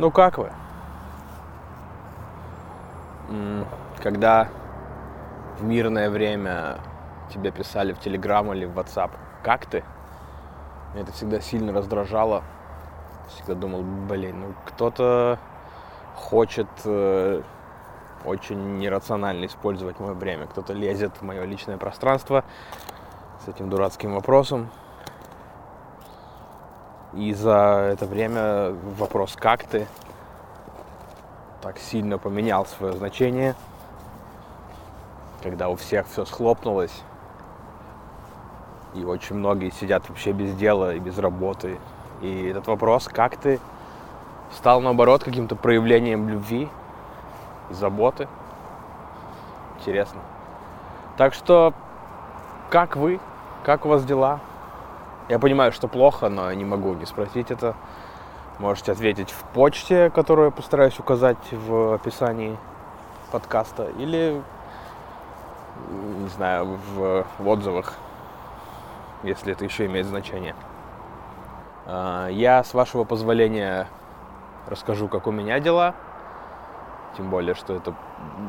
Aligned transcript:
Ну 0.00 0.10
как 0.10 0.38
вы? 0.38 0.50
Когда 4.02 4.48
в 5.58 5.62
мирное 5.62 6.08
время 6.08 6.78
тебе 7.30 7.50
писали 7.50 7.92
в 7.92 8.00
Телеграм 8.00 8.50
или 8.54 8.64
в 8.64 8.78
WhatsApp, 8.78 9.10
как 9.42 9.66
ты? 9.66 9.84
Меня 10.94 11.02
это 11.02 11.12
всегда 11.12 11.38
сильно 11.42 11.74
раздражало. 11.74 12.42
Всегда 13.28 13.54
думал, 13.54 13.82
блин, 13.82 14.40
ну 14.40 14.54
кто-то 14.64 15.38
хочет 16.16 16.68
э, 16.86 17.42
очень 18.24 18.78
нерационально 18.78 19.44
использовать 19.44 20.00
мое 20.00 20.14
время. 20.14 20.46
Кто-то 20.46 20.72
лезет 20.72 21.12
в 21.20 21.22
мое 21.22 21.44
личное 21.44 21.76
пространство 21.76 22.42
с 23.44 23.48
этим 23.48 23.68
дурацким 23.68 24.14
вопросом. 24.14 24.70
И 27.14 27.34
за 27.34 27.90
это 27.92 28.06
время 28.06 28.72
вопрос 28.96 29.34
«как 29.36 29.64
ты?» 29.64 29.86
так 31.60 31.78
сильно 31.78 32.18
поменял 32.18 32.64
свое 32.66 32.92
значение, 32.94 33.54
когда 35.42 35.68
у 35.68 35.76
всех 35.76 36.06
все 36.06 36.24
схлопнулось, 36.24 37.02
и 38.94 39.04
очень 39.04 39.36
многие 39.36 39.70
сидят 39.70 40.08
вообще 40.08 40.32
без 40.32 40.54
дела 40.54 40.94
и 40.94 40.98
без 40.98 41.18
работы. 41.18 41.78
И 42.22 42.46
этот 42.46 42.66
вопрос 42.68 43.08
«как 43.08 43.36
ты?» 43.36 43.60
стал 44.52 44.80
наоборот 44.80 45.24
каким-то 45.24 45.56
проявлением 45.56 46.28
любви 46.28 46.68
заботы. 47.70 48.28
Интересно. 49.78 50.20
Так 51.16 51.34
что, 51.34 51.72
как 52.70 52.96
вы? 52.96 53.20
Как 53.64 53.84
у 53.84 53.88
вас 53.88 54.04
дела? 54.04 54.40
Я 55.30 55.38
понимаю, 55.38 55.70
что 55.70 55.86
плохо, 55.86 56.28
но 56.28 56.50
я 56.50 56.56
не 56.56 56.64
могу 56.64 56.92
не 56.94 57.06
спросить 57.06 57.52
это. 57.52 57.76
Можете 58.58 58.90
ответить 58.90 59.30
в 59.30 59.44
почте, 59.54 60.10
которую 60.10 60.46
я 60.46 60.50
постараюсь 60.50 60.98
указать 60.98 61.38
в 61.52 61.94
описании 61.94 62.58
подкаста, 63.30 63.90
или, 63.96 64.42
не 66.18 66.28
знаю, 66.30 66.80
в, 66.96 67.24
в 67.38 67.48
отзывах, 67.48 67.94
если 69.22 69.52
это 69.52 69.64
еще 69.64 69.86
имеет 69.86 70.06
значение. 70.06 70.56
А, 71.86 72.26
я, 72.26 72.64
с 72.64 72.74
вашего 72.74 73.04
позволения, 73.04 73.86
расскажу, 74.66 75.06
как 75.06 75.28
у 75.28 75.30
меня 75.30 75.60
дела. 75.60 75.94
Тем 77.16 77.30
более, 77.30 77.54
что 77.54 77.72
это 77.72 77.94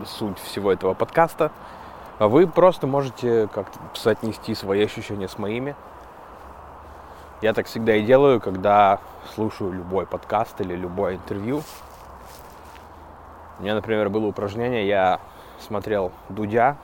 суть 0.07 0.39
всего 0.39 0.73
этого 0.73 0.95
подкаста. 0.95 1.51
Вы 2.17 2.47
просто 2.47 2.87
можете 2.87 3.47
как-то 3.53 3.77
соотнести 3.93 4.55
свои 4.55 4.83
ощущения 4.83 5.27
с 5.27 5.37
моими. 5.37 5.75
Я 7.41 7.53
так 7.53 7.65
всегда 7.65 7.95
и 7.95 8.03
делаю, 8.03 8.39
когда 8.39 8.99
слушаю 9.33 9.71
любой 9.71 10.05
подкаст 10.05 10.61
или 10.61 10.75
любое 10.75 11.15
интервью. 11.15 11.63
У 13.57 13.63
меня, 13.63 13.73
например, 13.73 14.09
было 14.09 14.27
упражнение, 14.27 14.87
я 14.87 15.19
смотрел 15.59 16.11
Дудя 16.29 16.77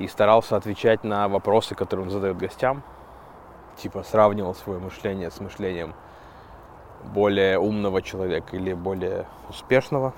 и 0.00 0.08
старался 0.08 0.56
отвечать 0.56 1.04
на 1.04 1.28
вопросы, 1.28 1.76
которые 1.76 2.06
он 2.06 2.10
задает 2.10 2.38
гостям. 2.38 2.82
Типа 3.76 4.02
сравнивал 4.02 4.56
свое 4.56 4.80
мышление 4.80 5.30
с 5.30 5.38
мышлением 5.38 5.94
более 7.04 7.60
умного 7.60 8.02
человека 8.02 8.56
или 8.56 8.72
более 8.72 9.26
успешного. 9.48 10.12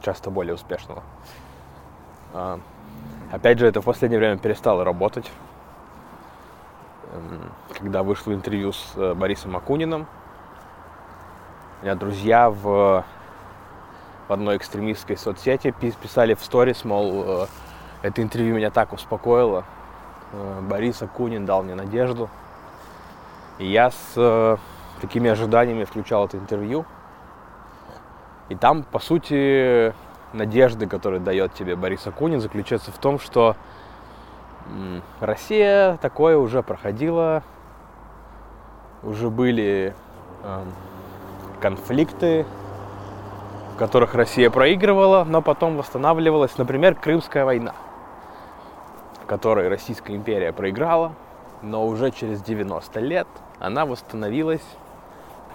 Часто 0.00 0.30
более 0.30 0.54
успешного. 0.54 1.04
А, 2.34 2.58
опять 3.30 3.60
же, 3.60 3.68
это 3.68 3.80
в 3.80 3.84
последнее 3.84 4.18
время 4.18 4.36
перестало 4.36 4.82
работать 4.82 5.30
когда 7.78 8.02
вышло 8.02 8.32
интервью 8.32 8.72
с 8.72 8.92
э, 8.96 9.14
Борисом 9.14 9.56
Акуниным. 9.56 10.06
У 11.80 11.84
меня 11.84 11.94
друзья 11.94 12.50
в, 12.50 13.04
в 14.28 14.32
одной 14.32 14.56
экстремистской 14.56 15.16
соцсети 15.16 15.74
писали 16.02 16.34
в 16.34 16.44
сторис, 16.44 16.84
мол, 16.84 17.24
э, 17.26 17.46
это 18.02 18.22
интервью 18.22 18.56
меня 18.56 18.70
так 18.70 18.92
успокоило. 18.92 19.64
Э, 20.32 20.60
Борис 20.62 21.02
Акунин 21.02 21.44
дал 21.44 21.62
мне 21.62 21.74
надежду. 21.74 22.28
И 23.58 23.66
я 23.66 23.90
с 23.90 24.58
такими 25.00 25.30
ожиданиями 25.30 25.84
включал 25.84 26.24
это 26.24 26.38
интервью. 26.38 26.86
И 28.48 28.54
там, 28.54 28.82
по 28.82 28.98
сути, 28.98 29.94
надежды, 30.32 30.86
которые 30.86 31.20
дает 31.20 31.52
тебе 31.52 31.76
Борис 31.76 32.06
Акунин, 32.06 32.40
заключается 32.40 32.90
в 32.90 32.98
том, 32.98 33.18
что 33.18 33.56
Россия 35.20 35.98
такое 36.02 36.36
уже 36.36 36.62
проходила, 36.62 37.42
уже 39.02 39.30
были 39.30 39.94
э, 40.42 40.64
конфликты, 41.60 42.46
в 43.74 43.78
которых 43.78 44.14
Россия 44.14 44.50
проигрывала, 44.50 45.24
но 45.24 45.42
потом 45.42 45.76
восстанавливалась. 45.76 46.56
Например, 46.58 46.94
Крымская 46.94 47.44
война, 47.44 47.74
в 49.22 49.26
которой 49.26 49.68
Российская 49.68 50.14
империя 50.14 50.52
проиграла, 50.52 51.12
но 51.62 51.86
уже 51.86 52.10
через 52.10 52.42
90 52.42 53.00
лет 53.00 53.28
она 53.58 53.86
восстановилась. 53.86 54.64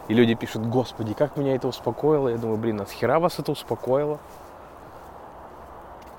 И 0.07 0.13
люди 0.13 0.35
пишут, 0.35 0.65
господи, 0.65 1.13
как 1.13 1.35
меня 1.35 1.55
это 1.55 1.67
успокоило. 1.67 2.29
Я 2.29 2.37
думаю, 2.37 2.57
блин, 2.57 2.79
а 2.81 2.85
с 2.85 2.91
хера 2.91 3.19
вас 3.19 3.39
это 3.39 3.51
успокоило? 3.51 4.19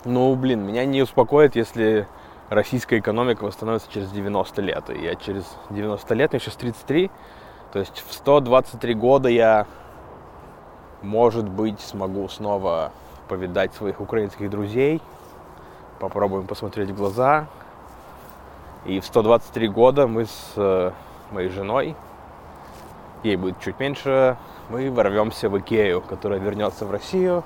Ну, 0.04 0.34
блин, 0.37 0.66
меня 0.66 0.84
не 0.84 1.03
успокоит, 1.03 1.56
если 1.56 2.06
российская 2.50 2.98
экономика 2.98 3.44
восстановится 3.44 3.91
через 3.91 4.10
90 4.10 4.62
лет. 4.62 4.91
И 4.91 5.03
я 5.03 5.14
через 5.14 5.44
90 5.70 6.14
лет, 6.14 6.32
мне 6.32 6.41
сейчас 6.41 6.54
33, 6.54 7.10
то 7.72 7.78
есть 7.78 8.03
в 8.06 8.12
123 8.12 8.94
года 8.94 9.28
я, 9.28 9.66
может 11.03 11.48
быть, 11.48 11.81
смогу 11.81 12.28
снова 12.28 12.92
повидать 13.28 13.75
своих 13.75 14.00
украинских 14.00 14.48
друзей, 14.50 15.03
попробуем 16.00 16.47
посмотреть 16.47 16.91
в 16.91 16.97
глаза. 16.97 17.47
И 18.84 19.00
в 19.00 19.04
123 19.04 19.69
года 19.69 20.06
мы 20.06 20.25
с 20.25 20.53
э, 20.56 20.92
моей 21.30 21.50
женой, 21.50 21.94
ей 23.22 23.36
будет 23.36 23.60
чуть 23.60 23.78
меньше, 23.80 24.38
мы 24.70 24.91
ворвемся 24.91 25.48
в 25.50 25.59
Икею, 25.59 26.00
которая 26.00 26.38
вернется 26.38 26.86
в 26.86 26.91
Россию. 26.91 27.42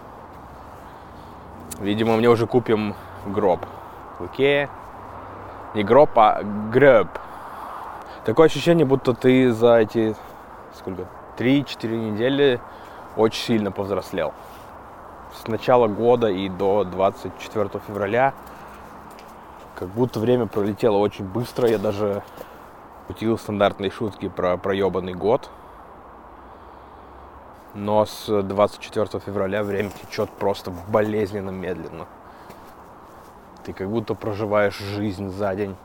Видимо, 1.80 2.16
мне 2.16 2.28
уже 2.28 2.46
купим 2.46 2.94
гроб 3.26 3.60
в 4.18 4.26
Икее. 4.26 4.68
Не 5.74 5.84
гроб, 5.84 6.10
а 6.16 6.42
греб. 6.70 7.08
Такое 8.24 8.46
ощущение, 8.46 8.84
будто 8.84 9.14
ты 9.14 9.52
за 9.52 9.76
эти, 9.76 10.14
сколько, 10.74 11.06
3-4 11.38 11.88
недели 11.88 12.60
очень 13.16 13.42
сильно 13.42 13.72
повзрослел. 13.72 14.32
С 15.34 15.46
начала 15.48 15.88
года 15.88 16.28
и 16.28 16.48
до 16.48 16.84
24 16.84 17.70
февраля 17.86 18.34
как 19.74 19.88
будто 19.88 20.20
время 20.20 20.46
пролетело 20.46 20.98
очень 20.98 21.24
быстро. 21.24 21.68
Я 21.68 21.78
даже 21.78 22.22
шутил 23.08 23.38
стандартные 23.38 23.90
шутки 23.90 24.28
про 24.28 24.56
проебанный 24.56 25.14
год. 25.14 25.50
Но 27.74 28.04
с 28.04 28.42
24 28.42 29.20
февраля 29.24 29.62
время 29.62 29.90
течет 29.90 30.28
просто 30.30 30.70
болезненно 30.88 31.50
медленно. 31.50 32.06
Ты 33.64 33.72
как 33.72 33.88
будто 33.88 34.14
проживаешь 34.14 34.78
жизнь 34.78 35.28
за 35.30 35.54
день. 35.54 35.76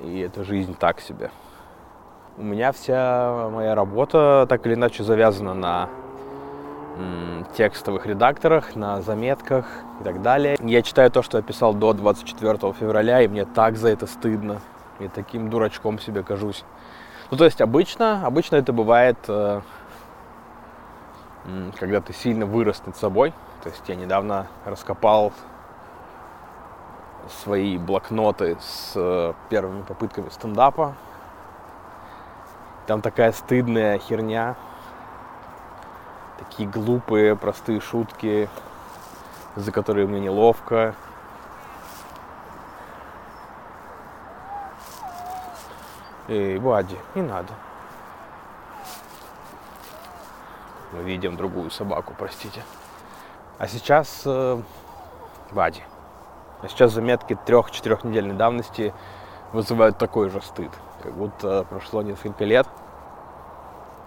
И 0.00 0.20
эта 0.20 0.44
жизнь 0.44 0.76
так 0.78 1.00
себе. 1.00 1.30
У 2.36 2.42
меня 2.42 2.72
вся 2.72 3.48
моя 3.50 3.74
работа 3.74 4.46
так 4.48 4.66
или 4.66 4.74
иначе 4.74 5.04
завязана 5.04 5.54
на 5.54 5.88
текстовых 7.56 8.06
редакторах, 8.06 8.76
на 8.76 9.02
заметках 9.02 9.66
и 10.00 10.04
так 10.04 10.22
далее. 10.22 10.56
Я 10.60 10.82
читаю 10.82 11.10
то, 11.10 11.22
что 11.22 11.38
я 11.38 11.42
писал 11.42 11.74
до 11.74 11.92
24 11.92 12.72
февраля, 12.72 13.22
и 13.22 13.28
мне 13.28 13.44
так 13.44 13.76
за 13.76 13.88
это 13.88 14.06
стыдно. 14.06 14.60
И 15.00 15.08
таким 15.08 15.50
дурачком 15.50 15.98
себе 15.98 16.22
кажусь. 16.22 16.64
Ну, 17.30 17.36
то 17.36 17.44
есть 17.44 17.60
обычно, 17.60 18.26
обычно 18.26 18.56
это 18.56 18.72
бывает, 18.72 19.16
э, 19.26 19.60
когда 21.78 22.00
ты 22.00 22.12
сильно 22.12 22.46
вырос 22.46 22.82
над 22.86 22.96
собой. 22.96 23.32
То 23.62 23.70
есть 23.70 23.82
я 23.88 23.94
недавно 23.94 24.48
раскопал 24.64 25.32
свои 27.28 27.78
блокноты 27.78 28.56
с 28.60 28.92
э, 28.94 29.32
первыми 29.48 29.82
попытками 29.82 30.28
стендапа. 30.28 30.94
Там 32.86 33.00
такая 33.00 33.32
стыдная 33.32 33.98
херня, 33.98 34.56
такие 36.38 36.68
глупые, 36.68 37.36
простые 37.36 37.80
шутки, 37.80 38.48
за 39.56 39.70
которые 39.72 40.06
мне 40.06 40.20
неловко. 40.20 40.94
Эй, 46.28 46.58
Вади, 46.58 46.96
не 47.14 47.22
надо. 47.22 47.52
Мы 50.92 51.02
видим 51.02 51.36
другую 51.36 51.70
собаку, 51.70 52.14
простите. 52.16 52.62
А 53.58 53.66
сейчас 53.66 54.22
э, 54.24 54.60
Вади. 55.50 55.82
А 56.62 56.68
сейчас 56.68 56.92
заметки 56.92 57.36
трех-четырехнедельной 57.44 58.34
давности 58.34 58.94
вызывают 59.52 59.98
такой 59.98 60.30
же 60.30 60.40
стыд. 60.40 60.70
Как 61.02 61.12
будто 61.12 61.64
прошло 61.64 62.02
несколько 62.02 62.44
лет. 62.44 62.68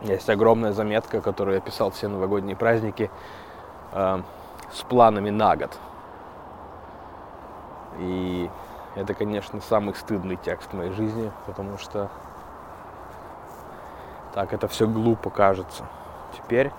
Есть 0.01 0.29
огромная 0.29 0.71
заметка, 0.71 1.21
которую 1.21 1.55
я 1.55 1.61
писал 1.61 1.91
все 1.91 2.07
новогодние 2.07 2.55
праздники 2.55 3.11
э, 3.91 4.21
с 4.71 4.81
планами 4.83 5.29
на 5.29 5.55
год. 5.55 5.77
И 7.99 8.49
это, 8.95 9.13
конечно, 9.13 9.59
самый 9.61 9.93
стыдный 9.95 10.37
текст 10.37 10.71
в 10.71 10.75
моей 10.75 10.91
жизни, 10.91 11.31
потому 11.45 11.77
что 11.77 12.09
так 14.33 14.53
это 14.53 14.67
все 14.67 14.87
глупо 14.87 15.29
кажется. 15.29 15.85
Теперь 16.33 16.71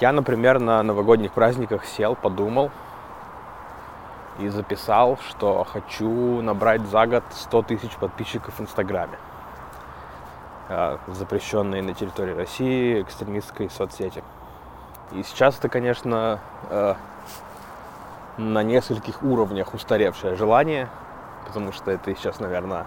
я, 0.00 0.12
например, 0.12 0.60
на 0.60 0.82
новогодних 0.82 1.32
праздниках 1.32 1.84
сел, 1.84 2.14
подумал 2.14 2.70
и 4.38 4.48
записал, 4.48 5.18
что 5.28 5.64
хочу 5.64 6.40
набрать 6.42 6.82
за 6.82 7.06
год 7.06 7.24
100 7.30 7.62
тысяч 7.62 7.92
подписчиков 7.92 8.54
в 8.54 8.60
Инстаграме. 8.60 9.18
А, 10.68 10.98
запрещенной 11.08 11.82
на 11.82 11.92
территории 11.92 12.32
России 12.32 13.02
экстремистской 13.02 13.68
соцсети. 13.68 14.24
И 15.12 15.22
сейчас 15.22 15.58
это, 15.58 15.68
конечно, 15.68 16.40
э, 16.70 16.94
на 18.38 18.62
нескольких 18.62 19.22
уровнях 19.22 19.74
устаревшее 19.74 20.36
желание, 20.36 20.88
потому 21.46 21.70
что 21.72 21.90
это 21.90 22.14
сейчас, 22.16 22.40
наверное, 22.40 22.86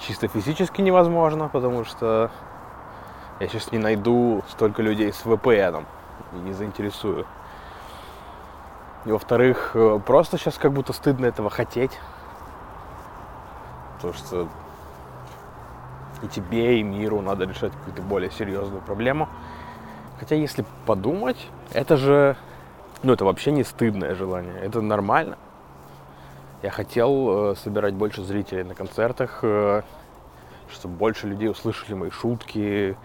чисто 0.00 0.28
физически 0.28 0.80
невозможно, 0.80 1.48
потому 1.48 1.84
что 1.84 2.30
я 3.38 3.48
сейчас 3.48 3.70
не 3.70 3.78
найду 3.78 4.42
столько 4.48 4.80
людей 4.80 5.12
с 5.12 5.24
VPN 5.24 5.84
и 6.32 6.36
не 6.36 6.54
заинтересую. 6.54 7.26
И 9.04 9.10
во-вторых, 9.10 9.72
э, 9.74 10.00
просто 10.04 10.38
сейчас 10.38 10.58
как 10.58 10.72
будто 10.72 10.92
стыдно 10.92 11.26
этого 11.26 11.50
хотеть. 11.50 11.92
Потому 13.96 14.14
что 14.14 14.48
и 16.22 16.26
тебе, 16.28 16.80
и 16.80 16.82
миру 16.82 17.20
надо 17.20 17.44
решать 17.44 17.72
какую-то 17.72 18.02
более 18.02 18.30
серьезную 18.30 18.80
проблему. 18.82 19.28
Хотя, 20.18 20.34
если 20.34 20.64
подумать, 20.84 21.48
это 21.72 21.96
же, 21.96 22.36
ну, 23.02 23.12
это 23.12 23.24
вообще 23.24 23.52
не 23.52 23.62
стыдное 23.62 24.14
желание, 24.14 24.58
это 24.60 24.80
нормально. 24.80 25.38
Я 26.62 26.70
хотел 26.70 27.52
э, 27.52 27.56
собирать 27.56 27.94
больше 27.94 28.24
зрителей 28.24 28.64
на 28.64 28.74
концертах, 28.74 29.40
э, 29.42 29.82
чтобы 30.72 30.96
больше 30.96 31.28
людей 31.28 31.48
услышали 31.48 31.94
мои 31.94 32.10
шутки, 32.10 32.96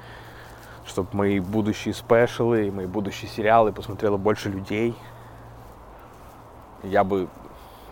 чтобы 0.88 1.10
мои 1.14 1.40
будущие 1.40 1.94
спешалы, 1.94 2.72
мои 2.72 2.88
будущие 2.88 3.30
сериалы 3.30 3.72
посмотрело 3.72 4.18
больше 4.18 4.50
людей. 4.50 4.96
Я 6.84 7.04
бы 7.04 7.28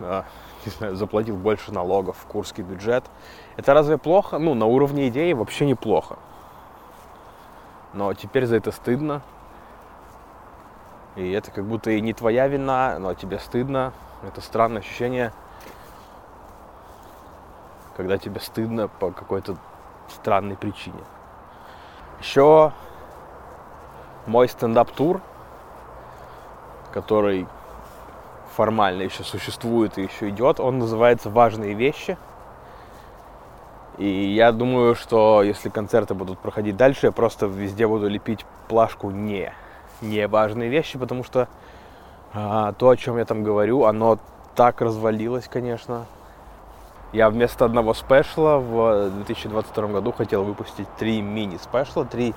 э, 0.00 0.22
не 0.66 0.72
знаю, 0.72 0.96
заплатил 0.96 1.36
больше 1.36 1.72
налогов 1.72 2.16
в 2.18 2.26
курский 2.26 2.62
бюджет. 2.62 3.04
Это 3.56 3.74
разве 3.74 3.98
плохо? 3.98 4.38
Ну, 4.38 4.54
на 4.54 4.66
уровне 4.66 5.08
идеи 5.08 5.32
вообще 5.32 5.66
неплохо. 5.66 6.18
Но 7.92 8.14
теперь 8.14 8.46
за 8.46 8.56
это 8.56 8.72
стыдно. 8.72 9.22
И 11.16 11.30
это 11.30 11.50
как 11.50 11.64
будто 11.64 11.90
и 11.90 12.00
не 12.00 12.14
твоя 12.14 12.48
вина, 12.48 12.98
но 12.98 13.14
тебе 13.14 13.38
стыдно. 13.38 13.92
Это 14.22 14.40
странное 14.40 14.80
ощущение, 14.80 15.32
когда 17.96 18.18
тебе 18.18 18.40
стыдно 18.40 18.88
по 18.88 19.10
какой-то 19.10 19.56
странной 20.08 20.56
причине. 20.56 21.02
Еще 22.20 22.72
мой 24.26 24.48
стендап-тур, 24.48 25.20
который 26.92 27.48
формально 28.56 29.02
еще 29.02 29.22
существует 29.22 29.98
и 29.98 30.02
еще 30.02 30.28
идет. 30.28 30.60
Он 30.60 30.78
называется 30.78 31.30
«Важные 31.30 31.74
вещи». 31.74 32.16
И 33.98 34.06
я 34.06 34.52
думаю, 34.52 34.94
что 34.94 35.42
если 35.42 35.68
концерты 35.68 36.14
будут 36.14 36.38
проходить 36.38 36.76
дальше, 36.76 37.06
я 37.06 37.12
просто 37.12 37.46
везде 37.46 37.86
буду 37.86 38.08
лепить 38.08 38.44
плашку 38.68 39.10
«не». 39.10 39.52
Не 40.00 40.26
важные 40.26 40.68
вещи, 40.68 40.98
потому 40.98 41.22
что 41.22 41.48
а, 42.34 42.72
то, 42.72 42.88
о 42.88 42.96
чем 42.96 43.18
я 43.18 43.24
там 43.24 43.44
говорю, 43.44 43.84
оно 43.84 44.18
так 44.56 44.80
развалилось, 44.80 45.46
конечно. 45.48 46.06
Я 47.12 47.28
вместо 47.30 47.66
одного 47.66 47.94
спешла 47.94 48.58
в 48.58 49.10
2022 49.10 49.86
году 49.88 50.12
хотел 50.12 50.42
выпустить 50.44 50.88
три 50.98 51.20
мини-спешла, 51.20 52.04
три 52.04 52.34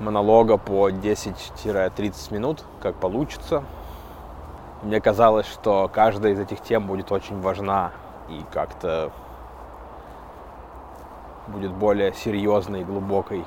монолога 0.00 0.58
по 0.58 0.90
10-30 0.90 2.34
минут, 2.34 2.64
как 2.82 2.96
получится. 2.96 3.62
Мне 4.84 5.00
казалось, 5.00 5.46
что 5.46 5.90
каждая 5.90 6.34
из 6.34 6.38
этих 6.38 6.60
тем 6.60 6.86
будет 6.86 7.10
очень 7.10 7.40
важна 7.40 7.92
и 8.28 8.44
как-то 8.52 9.10
будет 11.48 11.72
более 11.72 12.12
серьезной 12.12 12.82
и 12.82 12.84
глубокой 12.84 13.46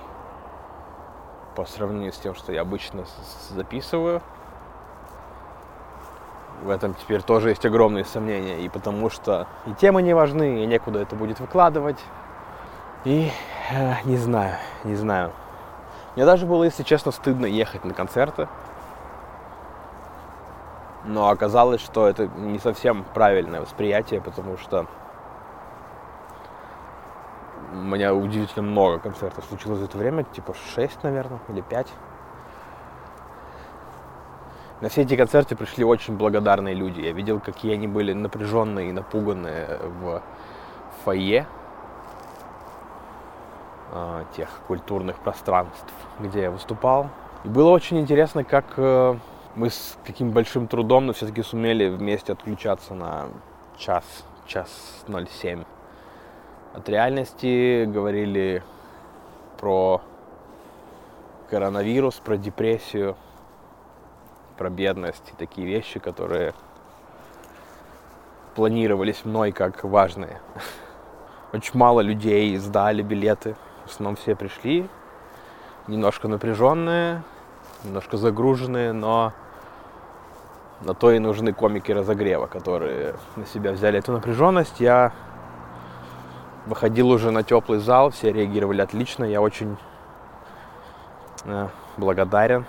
по 1.56 1.66
сравнению 1.66 2.12
с 2.12 2.18
тем, 2.18 2.34
что 2.34 2.52
я 2.52 2.62
обычно 2.62 3.06
записываю. 3.52 4.24
В 6.64 6.72
этом 6.72 6.96
теперь 6.96 7.22
тоже 7.22 7.50
есть 7.50 7.68
огромные 7.68 8.04
сомнения, 8.04 8.62
и 8.62 8.68
потому 8.68 9.12
что 9.12 9.46
и 9.68 9.74
темы 9.76 10.02
не 10.02 10.16
важны, 10.16 10.64
и 10.64 10.66
некуда 10.66 11.02
это 11.02 11.16
будет 11.16 11.40
выкладывать. 11.40 12.00
И 13.06 13.32
э, 13.72 13.94
не 14.06 14.18
знаю, 14.18 14.56
не 14.84 14.96
знаю. 14.96 15.32
Мне 16.16 16.26
даже 16.26 16.48
было, 16.48 16.64
если 16.64 16.82
честно, 16.82 17.12
стыдно 17.12 17.46
ехать 17.46 17.86
на 17.86 17.94
концерты, 17.94 18.48
но 21.08 21.30
оказалось, 21.30 21.82
что 21.82 22.08
это 22.08 22.28
не 22.28 22.60
совсем 22.60 23.06
правильное 23.14 23.62
восприятие, 23.62 24.22
потому 24.22 24.58
что 24.58 24.86
у 27.72 27.78
меня 27.78 28.14
удивительно 28.14 28.64
много 28.64 29.00
концертов 29.00 29.46
случилось 29.46 29.80
за 29.80 29.86
это 29.86 29.98
время, 29.98 30.24
типа 30.24 30.54
6, 30.76 31.04
наверное, 31.04 31.40
или 31.50 31.62
5. 31.62 31.88
На 34.82 34.90
все 34.90 35.02
эти 35.02 35.16
концерты 35.16 35.56
пришли 35.56 35.84
очень 35.84 36.18
благодарные 36.18 36.76
люди. 36.76 37.02
Я 37.02 37.12
видел, 37.12 37.40
какие 37.40 37.74
они 37.74 37.88
были 37.88 38.14
напряженные 38.14 38.90
и 38.90 38.92
напуганные 38.92 39.80
в 40.02 40.22
фойе 41.04 41.48
а, 43.92 44.26
тех 44.36 44.50
культурных 44.68 45.16
пространств, 45.18 45.94
где 46.20 46.44
я 46.44 46.52
выступал. 46.52 47.10
И 47.44 47.48
было 47.48 47.72
очень 47.72 48.00
интересно, 48.00 48.44
как 48.44 48.66
э, 48.78 49.18
мы 49.58 49.72
с 49.72 49.98
каким 50.06 50.30
большим 50.30 50.68
трудом, 50.68 51.08
но 51.08 51.14
все-таки 51.14 51.42
сумели 51.42 51.90
вместе 51.90 52.34
отключаться 52.34 52.94
на 52.94 53.30
час, 53.76 54.04
час 54.46 54.70
07 55.08 55.64
от 56.76 56.88
реальности, 56.88 57.86
говорили 57.86 58.62
про 59.60 60.02
коронавирус, 61.50 62.22
про 62.24 62.38
депрессию, 62.38 63.18
про 64.58 64.70
бедность 64.70 65.28
и 65.34 65.36
такие 65.36 65.66
вещи, 65.66 66.00
которые 66.00 66.54
планировались 68.54 69.26
мной 69.26 69.52
как 69.52 69.84
важные. 69.84 70.40
Очень 71.52 71.80
мало 71.80 72.02
людей 72.02 72.56
сдали 72.58 73.02
билеты, 73.02 73.56
в 73.88 73.90
основном 73.90 74.18
все 74.18 74.36
пришли, 74.36 74.88
немножко 75.88 76.28
напряженные, 76.28 77.24
немножко 77.84 78.18
загруженные, 78.18 78.94
но 78.94 79.34
на 80.82 80.94
то 80.94 81.12
и 81.12 81.20
нужны 81.20 81.54
комики 81.54 81.92
разогрева, 81.92 82.48
которые 82.48 83.16
на 83.36 83.46
себя 83.46 83.72
взяли 83.72 84.00
эту 84.00 84.12
напряженность. 84.12 84.80
Я 84.80 85.12
выходил 86.66 87.10
уже 87.10 87.32
на 87.32 87.44
теплый 87.44 87.80
зал, 87.80 88.12
все 88.12 88.32
реагировали 88.32 88.82
отлично, 88.82 89.24
я 89.24 89.42
очень 89.42 89.78
э, 91.46 91.68
благодарен. 91.98 92.66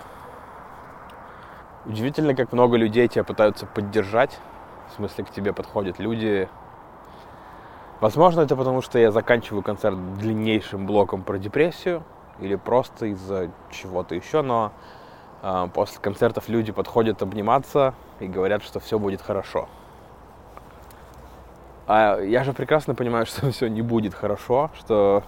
Удивительно, 1.85 2.35
как 2.35 2.53
много 2.53 2.77
людей 2.77 3.09
тебя 3.09 3.25
пытаются 3.25 3.67
поддержать, 3.67 4.39
в 4.91 4.97
смысле 4.97 5.25
к 5.25 5.31
тебе 5.31 5.53
подходят 5.53 5.99
люди. 5.99 6.49
Возможно, 8.01 8.43
это 8.43 8.57
потому, 8.57 8.83
что 8.83 8.99
я 8.99 9.11
заканчиваю 9.11 9.63
концерт 9.63 9.97
длиннейшим 10.19 10.87
блоком 10.87 11.23
про 11.23 11.39
депрессию 11.39 12.03
или 12.39 12.55
просто 12.55 13.07
из-за 13.07 13.51
чего-то 13.71 14.15
еще, 14.15 14.43
но 14.43 14.73
после 15.73 16.01
концертов 16.01 16.49
люди 16.49 16.73
подходят 16.73 17.23
обниматься 17.23 17.95
и 18.21 18.27
говорят, 18.27 18.63
что 18.63 18.81
все 18.81 18.99
будет 18.99 19.23
хорошо. 19.23 19.69
А 21.89 22.21
я 22.21 22.45
же 22.45 22.53
прекрасно 22.53 22.95
понимаю, 22.95 23.25
что 23.27 23.51
все 23.51 23.69
не 23.69 23.83
будет 23.83 24.15
хорошо, 24.15 24.71
что, 24.79 25.23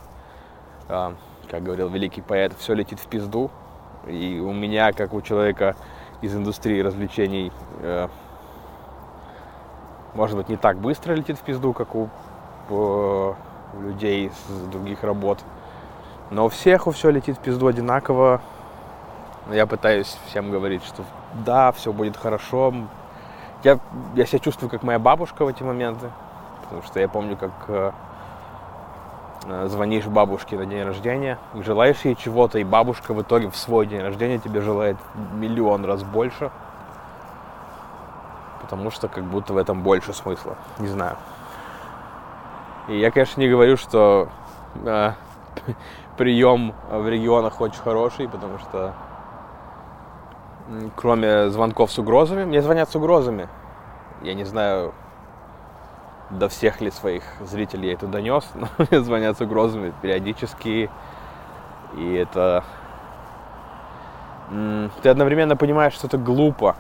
а, 0.89 1.15
как 1.51 1.63
говорил 1.63 1.89
великий 1.89 2.21
поэт, 2.21 2.53
все 2.59 2.75
летит 2.75 3.01
в 3.01 3.07
пизду. 3.07 3.51
И 4.07 4.39
у 4.39 4.53
меня, 4.53 4.93
как 4.93 5.15
у 5.15 5.23
человека 5.23 5.75
из 6.23 6.35
индустрии 6.35 6.81
развлечений, 6.81 7.53
э, 7.81 8.09
может 10.15 10.37
быть, 10.37 10.49
не 10.49 10.57
так 10.57 10.79
быстро 10.79 11.13
летит 11.13 11.39
в 11.39 11.43
пизду, 11.43 11.73
как 11.73 11.95
у, 11.95 12.09
у 12.71 13.35
людей 13.81 14.29
из 14.29 14.69
других 14.71 15.03
работ. 15.03 15.39
Но 16.31 16.47
у 16.47 16.49
всех 16.49 16.87
у 16.87 16.91
все 16.93 17.11
летит 17.11 17.37
в 17.37 17.41
пизду 17.41 17.67
одинаково, 17.67 18.41
я 19.51 19.67
пытаюсь 19.67 20.19
всем 20.27 20.51
говорить, 20.51 20.85
что 20.85 21.05
да, 21.45 21.73
все 21.73 21.93
будет 21.93 22.17
хорошо. 22.17 22.75
Я, 23.63 23.79
я 24.15 24.27
себя 24.27 24.39
чувствую 24.39 24.71
как 24.71 24.83
моя 24.83 24.99
бабушка 24.99 25.45
в 25.45 25.49
эти 25.49 25.63
моменты, 25.63 26.11
потому 26.63 26.83
что 26.83 27.01
я 27.01 27.09
помню, 27.09 27.37
как 27.37 27.51
э, 27.69 27.93
э, 29.47 29.69
звонишь 29.69 30.07
бабушке 30.07 30.57
на 30.57 30.67
день 30.67 30.83
рождения, 30.83 31.39
желаешь 31.55 32.01
ей 32.05 32.15
чего-то, 32.15 32.59
и 32.59 32.65
бабушка 32.65 33.13
в 33.13 33.21
итоге 33.21 33.51
в 33.51 33.57
свой 33.57 33.87
день 33.87 34.01
рождения 34.01 34.39
тебе 34.39 34.63
желает 34.63 34.97
миллион 35.35 35.85
раз 35.85 36.03
больше, 36.03 36.51
потому 38.63 38.91
что 38.91 39.09
как 39.09 39.25
будто 39.25 39.53
в 39.53 39.59
этом 39.59 39.83
больше 39.83 40.15
смысла, 40.15 40.57
не 40.79 40.89
знаю. 40.89 41.17
И 42.89 42.99
я, 42.99 43.11
конечно, 43.11 43.41
не 43.41 43.49
говорю, 43.49 43.77
что 43.77 44.29
э, 44.75 45.13
прием 46.17 46.73
в 46.91 47.09
регионах 47.09 47.61
очень 47.61 47.81
хороший, 47.81 48.27
потому 48.27 48.59
что 48.59 48.95
кроме 50.97 51.51
звонков 51.51 51.91
с 51.91 51.99
угрозами, 51.99 52.45
мне 52.45 52.63
звонят 52.63 52.91
с 52.91 52.97
угрозами. 52.97 53.49
Я 54.23 54.35
не 54.35 54.45
знаю, 54.45 54.95
до 56.31 56.49
всех 56.49 56.81
ли 56.81 56.91
своих 56.91 57.25
зрителей 57.41 57.89
я 57.89 57.95
это 57.95 58.07
донес, 58.07 58.49
но 58.55 58.69
мне 58.79 59.01
звонят 59.01 59.37
с 59.37 59.41
угрозами 59.41 59.93
периодически. 60.03 60.91
И 61.97 62.15
это... 62.15 62.65
Ты 65.03 65.09
одновременно 65.09 65.57
понимаешь, 65.57 65.95
что 65.95 66.09
это 66.09 66.19
глупо. 66.19 66.75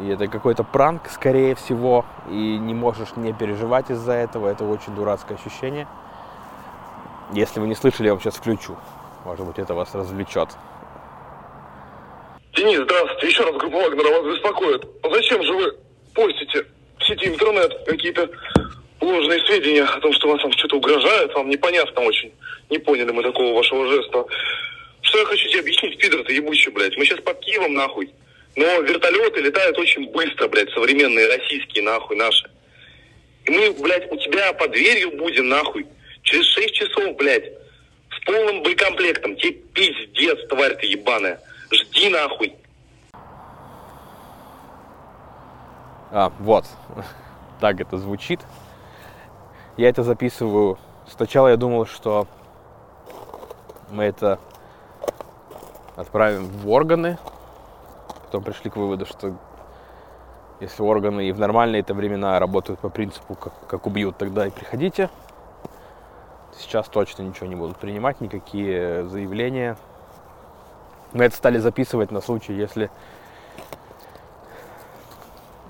И 0.00 0.08
это 0.08 0.26
какой-то 0.28 0.64
пранк, 0.64 1.08
скорее 1.10 1.54
всего, 1.54 2.04
и 2.28 2.58
не 2.58 2.74
можешь 2.74 3.16
не 3.16 3.32
переживать 3.32 3.90
из-за 3.90 4.12
этого. 4.12 4.48
Это 4.48 4.64
очень 4.64 4.94
дурацкое 4.94 5.36
ощущение. 5.36 5.86
Если 7.32 7.60
вы 7.60 7.66
не 7.66 7.74
слышали, 7.74 8.06
я 8.06 8.12
вам 8.14 8.20
сейчас 8.20 8.36
включу. 8.36 8.76
Может 9.24 9.46
быть, 9.46 9.58
это 9.58 9.74
вас 9.74 9.94
развлечет. 9.94 10.56
Денис, 12.54 12.80
здравствуйте. 12.80 13.26
Еще 13.28 13.42
раз 13.44 13.56
группа 13.56 13.78
Вагнера 13.78 14.08
вас 14.08 14.34
беспокоит. 14.34 14.84
А 15.02 15.10
зачем 15.10 15.42
же 15.42 15.52
вы 15.54 15.74
постите 16.14 16.66
в 16.98 17.04
сети 17.04 17.26
интернет 17.26 17.72
какие-то 17.86 18.28
ложные 19.00 19.40
сведения 19.46 19.84
о 19.84 20.00
том, 20.00 20.12
что 20.12 20.28
вас 20.28 20.42
там 20.42 20.52
что-то 20.52 20.76
угрожает? 20.76 21.32
Вам 21.32 21.48
непонятно 21.48 22.02
очень. 22.02 22.30
Не 22.68 22.76
поняли 22.78 23.10
мы 23.10 23.22
такого 23.22 23.56
вашего 23.56 23.88
жеста. 23.88 24.26
Что 25.00 25.18
я 25.18 25.24
хочу 25.24 25.48
тебе 25.48 25.60
объяснить, 25.60 25.96
пидор 25.96 26.22
ты 26.24 26.34
ебучий, 26.34 26.70
блядь. 26.72 26.96
Мы 26.98 27.06
сейчас 27.06 27.20
под 27.20 27.40
Киевом, 27.40 27.72
нахуй. 27.72 28.10
Но 28.54 28.66
вертолеты 28.82 29.40
летают 29.40 29.78
очень 29.78 30.10
быстро, 30.10 30.46
блядь, 30.48 30.70
современные 30.72 31.28
российские, 31.28 31.84
нахуй, 31.84 32.16
наши. 32.16 32.50
И 33.46 33.50
мы, 33.50 33.72
блядь, 33.72 34.12
у 34.12 34.16
тебя 34.18 34.52
под 34.52 34.72
дверью 34.72 35.12
будем, 35.12 35.48
нахуй. 35.48 35.86
Через 36.22 36.44
6 36.48 36.74
часов, 36.74 37.16
блядь. 37.16 37.50
С 38.10 38.24
полным 38.26 38.62
боекомплектом. 38.62 39.36
Тебе 39.36 39.52
пиздец, 39.72 40.38
тварь 40.48 40.76
ты 40.76 40.86
ебаная. 40.86 41.40
Жди 42.02 42.10
нахуй. 42.10 42.56
А, 46.10 46.32
вот. 46.40 46.64
Так 47.60 47.80
это 47.80 47.96
звучит. 47.96 48.40
Я 49.76 49.88
это 49.88 50.02
записываю. 50.02 50.78
Сначала 51.06 51.46
я 51.46 51.56
думал, 51.56 51.86
что 51.86 52.26
мы 53.88 54.02
это 54.02 54.40
отправим 55.94 56.48
в 56.48 56.68
органы. 56.68 57.18
Потом 58.24 58.42
пришли 58.42 58.68
к 58.68 58.74
выводу, 58.74 59.06
что 59.06 59.36
если 60.58 60.82
органы 60.82 61.28
и 61.28 61.32
в 61.32 61.38
нормальные 61.38 61.82
это 61.82 61.94
времена 61.94 62.36
работают 62.40 62.80
по 62.80 62.88
принципу, 62.88 63.36
как, 63.36 63.52
как 63.68 63.86
убьют, 63.86 64.18
тогда 64.18 64.48
и 64.48 64.50
приходите. 64.50 65.08
Сейчас 66.58 66.88
точно 66.88 67.22
ничего 67.22 67.46
не 67.46 67.54
будут 67.54 67.76
принимать, 67.76 68.20
никакие 68.20 69.04
заявления. 69.04 69.76
Мы 71.12 71.24
это 71.24 71.36
стали 71.36 71.58
записывать 71.58 72.10
на 72.10 72.20
случай, 72.20 72.54
если 72.54 72.90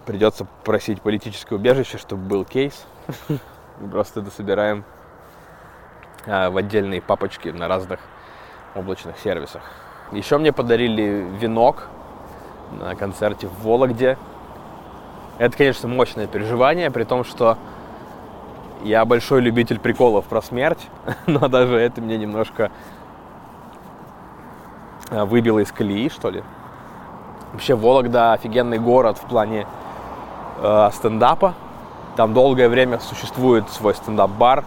придется 0.07 0.47
просить 0.65 1.03
политическое 1.03 1.57
убежище, 1.57 1.99
чтобы 1.99 2.23
был 2.23 2.45
кейс. 2.45 2.85
Просто 3.91 4.21
это 4.21 4.31
собираем 4.31 4.85
а, 6.27 6.51
в 6.51 6.57
отдельные 6.57 7.03
папочки 7.03 7.49
на 7.49 7.67
разных 7.67 7.99
облачных 8.75 9.19
сервисах. 9.19 9.63
Еще 10.13 10.39
мне 10.39 10.53
подарили 10.53 11.27
венок 11.41 11.89
на 12.79 12.95
концерте 12.95 13.49
в 13.49 13.63
Вологде. 13.63 14.19
Это, 15.39 15.57
конечно, 15.57 15.89
мощное 15.89 16.27
переживание, 16.27 16.91
при 16.91 17.05
том, 17.05 17.25
что 17.25 17.59
я 18.85 19.05
большой 19.05 19.41
любитель 19.41 19.81
приколов 19.81 20.27
про 20.27 20.43
смерть, 20.43 20.87
но 21.27 21.49
даже 21.49 21.77
это 21.77 22.01
мне 22.01 22.17
немножко 22.17 22.71
выбило 25.13 25.59
из 25.59 25.71
колеи, 25.71 26.09
что 26.09 26.31
ли. 26.31 26.43
Вообще 27.53 27.75
Вологда 27.75 28.33
офигенный 28.33 28.79
город 28.79 29.19
в 29.19 29.29
плане 29.29 29.67
э, 30.59 30.91
стендапа. 30.93 31.55
Там 32.17 32.33
долгое 32.35 32.69
время 32.69 32.99
существует 32.99 33.69
свой 33.71 33.95
стендап-бар. 33.95 34.65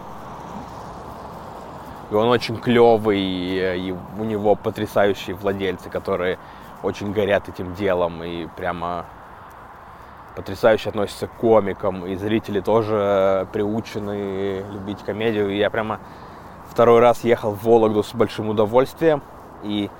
И 2.10 2.14
он 2.14 2.28
очень 2.28 2.56
клевый, 2.56 3.18
и 3.20 3.94
у 4.18 4.24
него 4.24 4.54
потрясающие 4.54 5.34
владельцы, 5.34 5.90
которые 5.90 6.38
очень 6.84 7.12
горят 7.12 7.48
этим 7.48 7.74
делом 7.74 8.22
и 8.22 8.46
прямо 8.46 9.06
потрясающе 10.36 10.90
относятся 10.90 11.26
к 11.26 11.32
комикам. 11.32 12.06
И 12.06 12.14
зрители 12.14 12.60
тоже 12.60 13.48
приучены 13.52 14.64
любить 14.70 15.02
комедию. 15.02 15.50
И 15.50 15.56
я 15.56 15.70
прямо 15.70 15.98
второй 16.70 17.00
раз 17.00 17.24
ехал 17.24 17.52
в 17.52 17.64
Вологду 17.64 18.04
с 18.04 18.14
большим 18.14 18.50
удовольствием. 18.50 19.22
И 19.64 19.90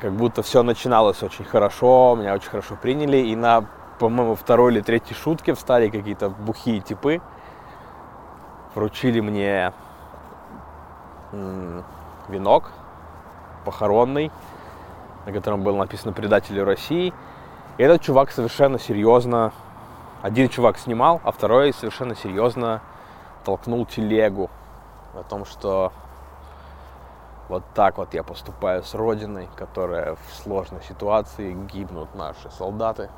как 0.00 0.12
будто 0.12 0.42
все 0.42 0.62
начиналось 0.62 1.22
очень 1.22 1.44
хорошо, 1.44 2.16
меня 2.18 2.34
очень 2.34 2.50
хорошо 2.50 2.76
приняли. 2.80 3.18
И 3.18 3.36
на 3.36 3.66
по-моему, 3.98 4.36
второй 4.36 4.72
или 4.72 4.80
третьей 4.80 5.14
шутке 5.14 5.54
встали 5.54 5.88
какие-то 5.88 6.30
бухие 6.30 6.80
типы, 6.80 7.20
вручили 8.74 9.20
мне 9.20 9.72
венок 12.28 12.70
похоронный, 13.64 14.30
на 15.26 15.32
котором 15.32 15.62
было 15.62 15.76
написано 15.76 16.12
«Предатели 16.12 16.60
России». 16.60 17.12
И 17.76 17.82
этот 17.82 18.02
чувак 18.02 18.30
совершенно 18.30 18.78
серьезно, 18.78 19.52
один 20.22 20.48
чувак 20.48 20.78
снимал, 20.78 21.20
а 21.24 21.32
второй 21.32 21.72
совершенно 21.72 22.14
серьезно 22.14 22.80
толкнул 23.44 23.84
телегу 23.86 24.50
о 25.14 25.22
том, 25.22 25.44
что 25.44 25.92
вот 27.48 27.64
так 27.74 27.98
вот 27.98 28.14
я 28.14 28.22
поступаю 28.22 28.82
с 28.82 28.94
Родиной, 28.94 29.48
которая 29.56 30.16
в 30.16 30.34
сложной 30.42 30.82
ситуации 30.82 31.54
гибнут 31.72 32.14
наши 32.14 32.50
солдаты. 32.50 33.08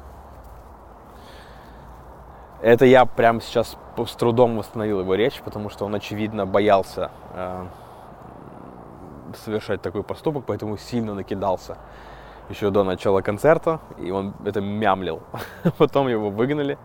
Это 2.62 2.84
я 2.84 3.06
прямо 3.06 3.40
сейчас 3.40 3.76
с 3.96 4.14
трудом 4.16 4.56
восстановил 4.56 5.00
его 5.00 5.14
речь, 5.14 5.40
потому 5.42 5.70
что 5.70 5.86
он, 5.86 5.94
очевидно, 5.94 6.46
боялся 6.46 7.10
э, 7.34 7.64
совершать 9.44 9.80
такой 9.82 10.02
поступок, 10.02 10.44
поэтому 10.46 10.76
сильно 10.76 11.14
накидался 11.14 11.78
еще 12.50 12.70
до 12.70 12.84
начала 12.84 13.22
концерта, 13.22 13.80
и 13.98 14.10
он 14.10 14.34
это 14.44 14.60
мямлил. 14.60 15.22
Потом 15.78 16.08
его 16.08 16.30
выгнали. 16.30 16.78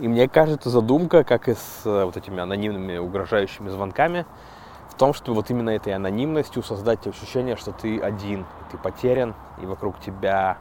И 0.00 0.08
мне 0.08 0.28
кажется, 0.28 0.70
задумка, 0.70 1.24
как 1.24 1.46
и 1.48 1.52
с 1.52 1.82
э, 1.84 2.04
вот 2.06 2.16
этими 2.16 2.40
анонимными 2.40 2.96
угрожающими 2.96 3.68
звонками, 3.68 4.24
в 4.88 4.94
том, 4.94 5.12
что 5.12 5.34
вот 5.34 5.50
именно 5.50 5.68
этой 5.68 5.92
анонимностью 5.92 6.62
создать 6.62 7.06
ощущение, 7.06 7.56
что 7.56 7.72
ты 7.72 8.00
один, 8.00 8.46
ты 8.70 8.78
потерян, 8.78 9.34
и 9.60 9.66
вокруг 9.66 10.00
тебя 10.00 10.56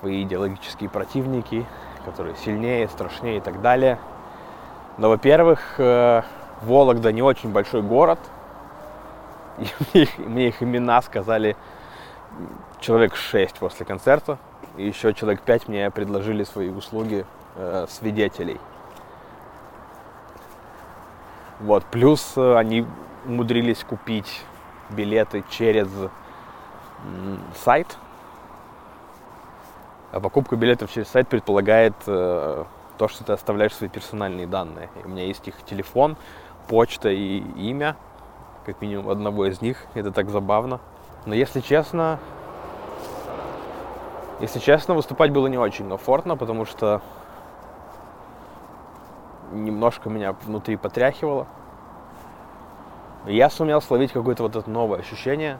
твои 0.00 0.22
идеологические 0.22 0.88
противники, 0.88 1.66
которые 2.06 2.34
сильнее, 2.36 2.88
страшнее 2.88 3.36
и 3.36 3.40
так 3.40 3.60
далее. 3.60 3.98
Но, 4.96 5.10
во-первых, 5.10 5.74
э, 5.76 6.22
Вологда 6.62 7.12
не 7.12 7.20
очень 7.20 7.52
большой 7.52 7.82
город. 7.82 8.18
И 9.58 9.66
мне, 9.92 10.02
их, 10.04 10.18
мне 10.18 10.48
их 10.48 10.62
имена 10.62 11.02
сказали 11.02 11.54
человек 12.80 13.14
6 13.14 13.56
после 13.56 13.84
концерта. 13.84 14.38
И 14.78 14.86
еще 14.86 15.12
человек 15.12 15.42
5 15.42 15.68
мне 15.68 15.90
предложили 15.90 16.44
свои 16.44 16.70
услуги 16.70 17.26
э, 17.56 17.86
свидетелей. 17.88 18.60
Вот, 21.60 21.84
плюс 21.84 22.32
э, 22.36 22.56
они 22.56 22.86
умудрились 23.24 23.84
купить 23.84 24.44
билеты 24.90 25.44
через 25.50 25.88
сайт 27.64 27.96
а 30.12 30.20
покупка 30.20 30.56
билетов 30.56 30.92
через 30.92 31.08
сайт 31.08 31.26
предполагает 31.26 31.94
э, 32.06 32.64
то, 32.98 33.08
что 33.08 33.24
ты 33.24 33.32
оставляешь 33.32 33.72
свои 33.72 33.88
персональные 33.88 34.46
данные. 34.46 34.90
И 35.02 35.06
у 35.06 35.08
меня 35.08 35.24
есть 35.24 35.48
их 35.48 35.54
телефон, 35.64 36.18
почта 36.68 37.08
и 37.08 37.38
имя, 37.38 37.96
как 38.66 38.82
минимум 38.82 39.08
одного 39.08 39.46
из 39.46 39.62
них. 39.62 39.86
Это 39.94 40.12
так 40.12 40.28
забавно. 40.28 40.80
Но 41.24 41.34
если 41.34 41.60
честно, 41.60 42.18
если 44.38 44.58
честно, 44.58 44.92
выступать 44.92 45.30
было 45.30 45.46
не 45.46 45.56
очень 45.56 45.88
комфортно, 45.88 46.36
потому 46.36 46.66
что 46.66 47.00
немножко 49.52 50.08
меня 50.08 50.34
внутри 50.44 50.76
потряхивало. 50.76 51.46
я 53.26 53.50
сумел 53.50 53.80
словить 53.80 54.12
какое-то 54.12 54.42
вот 54.42 54.56
это 54.56 54.68
новое 54.68 55.00
ощущение. 55.00 55.58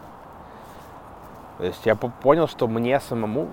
То 1.58 1.64
есть 1.64 1.86
я 1.86 1.94
понял, 1.94 2.48
что 2.48 2.66
мне 2.66 2.98
самому 2.98 3.50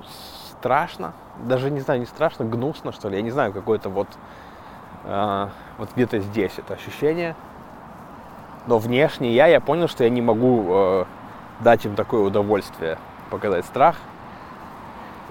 страшно, 0.51 1.13
даже 1.43 1.69
не 1.69 1.79
знаю, 1.79 1.99
не 1.99 2.05
страшно, 2.05 2.45
гнусно, 2.45 2.91
что 2.91 3.09
ли, 3.09 3.17
я 3.17 3.21
не 3.21 3.31
знаю, 3.31 3.53
какое-то 3.53 3.89
вот 3.89 4.07
э, 5.03 5.47
вот 5.77 5.89
где-то 5.95 6.19
здесь 6.19 6.53
это 6.57 6.73
ощущение. 6.73 7.35
Но 8.67 8.77
внешне 8.77 9.31
я, 9.31 9.47
я 9.47 9.61
понял, 9.61 9.87
что 9.87 10.03
я 10.03 10.09
не 10.09 10.21
могу 10.21 10.65
э, 10.69 11.05
дать 11.59 11.85
им 11.85 11.95
такое 11.95 12.21
удовольствие, 12.21 12.97
показать 13.29 13.65
страх. 13.65 13.95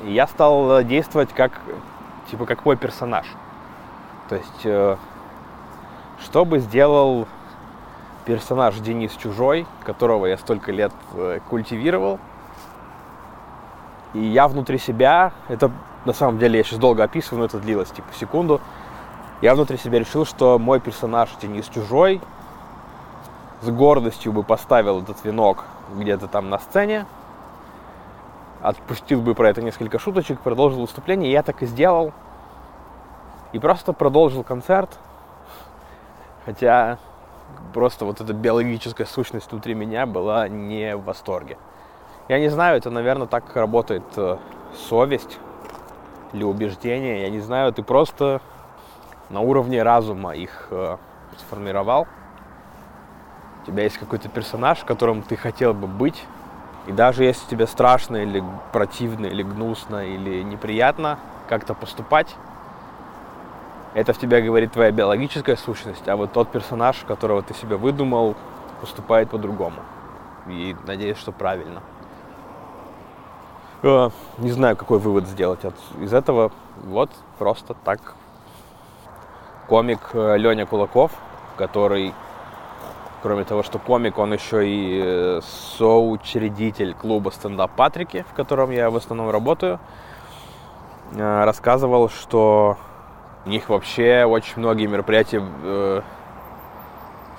И 0.04 0.12
я 0.12 0.26
стал 0.26 0.82
действовать 0.84 1.32
как, 1.32 1.52
типа, 2.30 2.46
как 2.46 2.64
мой 2.64 2.76
персонаж. 2.76 3.26
То 4.28 4.36
есть, 4.36 4.64
э, 4.64 4.96
что 6.22 6.44
бы 6.44 6.58
сделал 6.58 7.26
персонаж 8.24 8.76
Денис 8.76 9.12
Чужой, 9.12 9.66
которого 9.84 10.26
я 10.26 10.36
столько 10.36 10.70
лет 10.70 10.92
э, 11.14 11.40
культивировал. 11.48 12.18
И 14.12 14.20
я 14.20 14.48
внутри 14.48 14.78
себя, 14.78 15.32
это 15.48 15.70
на 16.04 16.12
самом 16.12 16.38
деле 16.38 16.58
я 16.58 16.64
сейчас 16.64 16.78
долго 16.78 17.04
описываю, 17.04 17.40
но 17.40 17.44
это 17.46 17.58
длилось 17.58 17.90
типа 17.90 18.08
секунду. 18.12 18.60
Я 19.40 19.54
внутри 19.54 19.78
себя 19.78 19.98
решил, 19.98 20.26
что 20.26 20.58
мой 20.58 20.80
персонаж 20.80 21.30
Денис 21.40 21.66
Чужой 21.68 22.20
с 23.62 23.70
гордостью 23.70 24.32
бы 24.32 24.42
поставил 24.42 25.00
этот 25.00 25.24
венок 25.24 25.64
где-то 25.96 26.26
там 26.28 26.50
на 26.50 26.58
сцене, 26.58 27.06
отпустил 28.60 29.20
бы 29.20 29.34
про 29.34 29.48
это 29.50 29.62
несколько 29.62 29.98
шуточек, 29.98 30.40
продолжил 30.40 30.82
выступление. 30.82 31.30
И 31.30 31.32
я 31.32 31.42
так 31.42 31.62
и 31.62 31.66
сделал. 31.66 32.12
И 33.52 33.58
просто 33.58 33.92
продолжил 33.92 34.44
концерт. 34.44 34.98
Хотя 36.44 36.98
просто 37.72 38.04
вот 38.04 38.20
эта 38.20 38.32
биологическая 38.32 39.06
сущность 39.06 39.50
внутри 39.50 39.74
меня 39.74 40.06
была 40.06 40.48
не 40.48 40.96
в 40.96 41.04
восторге. 41.04 41.56
Я 42.28 42.38
не 42.38 42.48
знаю, 42.48 42.76
это, 42.76 42.90
наверное, 42.90 43.26
так 43.26 43.56
работает 43.56 44.04
э, 44.16 44.36
совесть 44.88 45.38
или 46.32 46.44
убеждение. 46.44 47.22
Я 47.22 47.30
не 47.30 47.40
знаю, 47.40 47.72
ты 47.72 47.82
просто 47.82 48.42
на 49.30 49.40
уровне 49.40 49.82
разума 49.82 50.32
их 50.34 50.68
э, 50.70 50.96
сформировал. 51.38 52.06
У 53.62 53.66
тебя 53.66 53.84
есть 53.84 53.98
какой-то 53.98 54.28
персонаж, 54.28 54.84
которым 54.84 55.22
ты 55.22 55.36
хотел 55.36 55.72
бы 55.72 55.86
быть. 55.86 56.24
И 56.86 56.92
даже 56.92 57.24
если 57.24 57.46
тебе 57.48 57.66
страшно 57.66 58.16
или 58.16 58.42
противно, 58.72 59.26
или 59.26 59.42
гнусно, 59.42 60.06
или 60.06 60.42
неприятно 60.42 61.18
как-то 61.48 61.74
поступать, 61.74 62.34
это 63.98 64.12
в 64.12 64.18
тебя 64.18 64.40
говорит 64.40 64.72
твоя 64.72 64.92
биологическая 64.92 65.56
сущность, 65.56 66.06
а 66.08 66.16
вот 66.16 66.32
тот 66.32 66.52
персонаж, 66.52 66.98
которого 67.06 67.42
ты 67.42 67.52
себе 67.52 67.76
выдумал, 67.76 68.36
поступает 68.80 69.30
по-другому. 69.30 69.80
И 70.46 70.76
надеюсь, 70.86 71.18
что 71.18 71.32
правильно. 71.32 71.82
Э, 73.82 74.10
не 74.38 74.52
знаю, 74.52 74.76
какой 74.76 75.00
вывод 75.00 75.26
сделать 75.26 75.64
от, 75.64 75.74
из 76.00 76.14
этого. 76.14 76.52
Вот 76.84 77.10
просто 77.38 77.74
так. 77.74 78.14
Комик 79.66 79.98
э, 80.12 80.36
Леня 80.36 80.64
Кулаков, 80.64 81.10
который, 81.56 82.14
кроме 83.22 83.42
того, 83.44 83.64
что 83.64 83.80
комик, 83.80 84.16
он 84.18 84.32
еще 84.32 84.64
и 84.64 85.02
э, 85.04 85.40
соучредитель 85.76 86.94
клуба 86.94 87.30
стендап 87.30 87.72
Патрики, 87.72 88.24
в 88.30 88.34
котором 88.34 88.70
я 88.70 88.90
в 88.90 88.96
основном 88.96 89.30
работаю, 89.30 89.80
рассказывал, 91.10 92.10
что 92.10 92.76
у 93.48 93.50
них 93.50 93.70
вообще 93.70 94.26
очень 94.26 94.58
многие 94.58 94.84
мероприятия 94.84 95.42
э, 95.62 96.02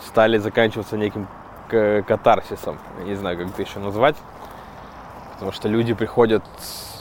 стали 0.07 0.39
заканчиваться 0.39 0.97
неким 0.97 1.27
катарсисом. 1.69 2.79
Я 3.01 3.05
не 3.05 3.13
знаю, 3.13 3.37
как 3.37 3.49
это 3.49 3.61
еще 3.61 3.77
назвать. 3.77 4.15
Потому 5.33 5.51
что 5.51 5.67
люди 5.67 5.93
приходят 5.93 6.43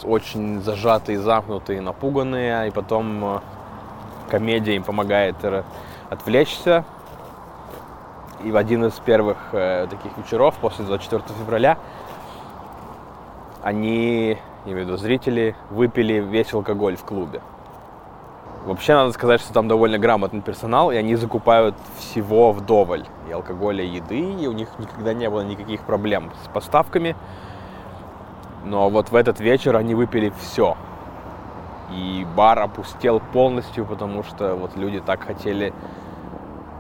очень 0.05 0.61
зажатые, 0.61 1.19
замкнутые, 1.19 1.81
напуганные, 1.81 2.69
и 2.69 2.71
потом 2.71 3.25
э, 3.25 3.41
комедия 4.29 4.77
им 4.77 4.85
помогает 4.85 5.37
отвлечься. 6.11 6.85
И 8.45 8.51
в 8.51 8.59
один 8.59 8.85
из 8.85 8.93
первых 8.93 9.39
э, 9.53 9.87
таких 9.89 10.19
вечеров 10.19 10.55
после 10.61 10.85
24 10.85 11.23
февраля 11.39 11.79
они, 13.63 14.37
я 14.67 14.73
имею 14.73 14.85
в 14.85 14.89
виду 14.91 14.97
зрители, 14.99 15.57
выпили 15.71 16.21
весь 16.21 16.53
алкоголь 16.53 16.97
в 16.97 17.05
клубе. 17.05 17.41
Вообще 18.69 18.93
надо 18.93 19.13
сказать, 19.13 19.41
что 19.41 19.55
там 19.55 19.67
довольно 19.67 19.99
грамотный 19.99 20.43
персонал, 20.43 20.91
и 20.91 20.97
они 20.97 21.15
закупают 21.15 21.75
всего 21.97 22.53
вдоволь. 22.53 23.07
И 23.27 23.33
алкоголя, 23.33 23.83
и 23.83 23.87
еды, 23.87 24.21
и 24.21 24.47
у 24.47 24.53
них 24.53 24.69
никогда 24.79 25.15
не 25.15 25.31
было 25.31 25.41
никаких 25.41 25.81
проблем 25.81 26.31
с 26.45 26.49
поставками. 26.49 27.17
Но 28.67 28.91
вот 28.91 29.11
в 29.11 29.17
этот 29.17 29.41
вечер 29.41 29.75
они 29.75 29.95
выпили 29.95 30.31
все. 30.39 30.77
И 31.97 32.27
бар 32.37 32.59
опустел 32.59 33.21
полностью, 33.33 33.87
потому 33.87 34.23
что 34.23 34.55
вот 34.55 34.77
люди 34.77 35.01
так 35.01 35.23
хотели 35.23 35.73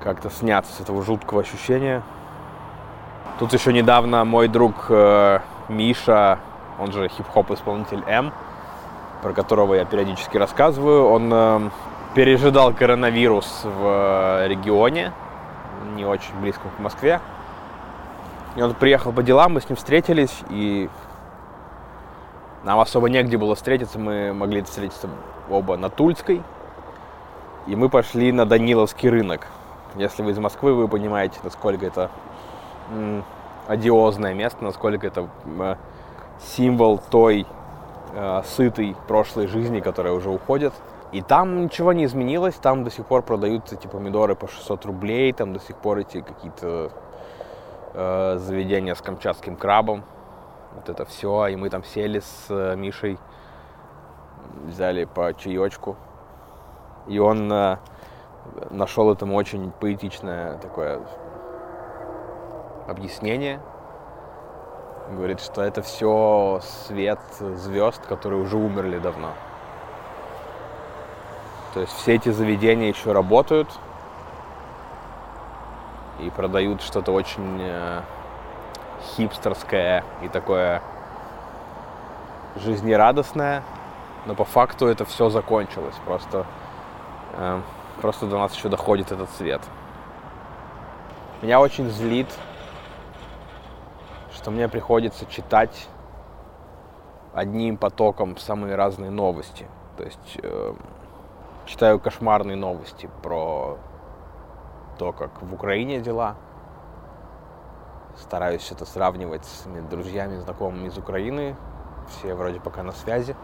как-то 0.05 0.29
сняться 0.29 0.70
с 0.74 0.81
этого 0.81 1.03
жуткого 1.03 1.40
ощущения. 1.40 2.03
Тут 3.38 3.55
еще 3.55 3.72
недавно 3.72 4.27
мой 4.27 4.48
друг 4.48 4.88
э, 4.90 5.38
Миша, 5.70 6.38
он 6.79 6.92
же 6.92 7.09
хип-хоп 7.09 7.51
исполнитель 7.53 8.05
М, 8.07 8.31
про 9.23 9.33
которого 9.33 9.75
я 9.75 9.85
периодически 9.85 10.37
рассказываю, 10.37 11.09
он 11.09 11.31
э, 11.33 11.71
пережидал 12.15 12.73
коронавирус 12.73 13.63
в 13.65 14.43
э, 14.43 14.49
регионе, 14.49 15.13
не 15.95 16.05
очень 16.05 16.35
близко 16.41 16.69
к 16.77 16.79
Москве. 16.81 17.21
И 18.57 18.63
он 18.63 18.75
приехал 18.75 19.13
по 19.13 19.23
делам, 19.23 19.55
мы 19.55 19.61
с 19.61 19.69
ним 19.69 19.77
встретились, 19.77 20.43
и 20.51 20.89
нам 22.65 22.81
особо 22.81 23.09
негде 23.09 23.37
было 23.37 23.55
встретиться, 23.55 23.99
мы 23.99 24.33
могли 24.33 24.63
встретиться 24.63 25.09
оба 25.49 25.77
на 25.77 25.91
Тульской, 25.91 26.43
и 27.67 27.77
мы 27.77 27.89
пошли 27.89 28.33
на 28.33 28.47
Даниловский 28.47 29.09
рынок. 29.09 29.47
Если 29.97 30.23
вы 30.23 30.33
из 30.33 30.39
Москвы, 30.39 30.75
вы 30.75 30.89
понимаете, 30.89 31.39
насколько 31.43 31.87
это 31.87 32.11
одиозное 33.67 34.35
место, 34.35 34.65
насколько 34.65 35.07
это 35.07 35.29
м, 35.45 35.77
символ 36.41 36.99
той 37.11 37.47
э, 38.12 38.42
сытой 38.44 38.97
прошлой 39.07 39.47
жизни, 39.47 39.81
которая 39.81 40.12
уже 40.12 40.31
уходит. 40.31 40.73
И 41.12 41.23
там 41.23 41.64
ничего 41.64 41.92
не 41.92 42.05
изменилось, 42.05 42.55
там 42.57 42.85
до 42.85 42.90
сих 42.90 43.07
пор 43.07 43.23
продаются 43.23 43.77
эти 43.77 43.87
помидоры 43.87 44.35
по 44.35 44.47
600 44.47 44.85
рублей, 44.85 45.33
там 45.33 45.55
до 45.55 45.61
сих 45.61 45.77
пор 45.77 45.99
эти 45.99 46.21
какие-то 46.21 46.92
э, 47.94 48.37
заведения 48.38 48.94
с 48.94 49.01
камчатским 49.01 49.57
крабом. 49.57 50.05
Вот 50.75 50.88
это 50.90 51.07
все, 51.07 51.47
и 51.47 51.57
мы 51.57 51.71
там 51.71 51.83
сели 51.83 52.21
с 52.21 52.47
э, 52.51 52.77
Мишей, 52.77 53.18
взяли 54.66 55.05
по 55.05 55.33
чаечку. 55.33 55.97
И 57.07 57.18
он 57.18 57.51
э, 57.51 57.79
нашел 58.71 59.11
этому 59.11 59.35
очень 59.35 59.71
поэтичное 59.71 60.59
такое 60.59 61.01
объяснение, 62.87 63.61
Говорит, 65.11 65.40
что 65.40 65.62
это 65.62 65.81
все 65.81 66.61
свет 66.87 67.21
звезд, 67.40 68.05
которые 68.07 68.42
уже 68.42 68.57
умерли 68.57 68.99
давно. 68.99 69.33
То 71.73 71.81
есть 71.81 71.92
все 71.94 72.16
эти 72.16 72.29
заведения 72.31 72.88
еще 72.88 73.12
работают 73.12 73.68
и 76.18 76.29
продают 76.31 76.83
что-то 76.83 77.12
очень 77.12 77.59
э, 77.61 78.03
хипстерское 79.03 80.05
и 80.23 80.29
такое 80.29 80.83
жизнерадостное, 82.57 83.62
но 84.27 84.35
по 84.35 84.44
факту 84.44 84.87
это 84.87 85.05
все 85.05 85.31
закончилось. 85.31 85.94
Просто, 86.05 86.44
э, 87.35 87.61
просто 88.01 88.27
до 88.27 88.38
нас 88.38 88.55
еще 88.55 88.68
доходит 88.68 89.12
этот 89.12 89.31
свет. 89.31 89.62
Меня 91.40 91.61
очень 91.61 91.88
злит 91.90 92.29
что 94.49 94.55
мне 94.55 94.67
приходится 94.67 95.27
читать 95.27 95.89
одним 97.35 97.77
потоком 97.77 98.39
самые 98.39 98.77
разные 98.77 99.11
новости. 99.11 99.67
То 99.99 100.05
есть 100.05 100.39
э, 100.43 100.75
читаю 101.67 102.01
кошмарные 102.01 102.57
новости 102.57 103.11
про 103.23 103.77
то, 104.99 105.13
как 105.13 105.43
в 105.43 105.53
Украине 105.53 106.01
дела. 106.01 106.37
Стараюсь 108.17 108.73
это 108.73 108.87
сравнивать 108.87 109.45
с 109.45 109.67
друзьями, 109.91 110.39
знакомыми 110.39 110.89
из 110.89 110.97
Украины. 110.97 111.55
Все 112.09 112.35
вроде 112.35 112.59
пока 112.59 112.83
на 112.83 112.93
связи. 112.93 113.37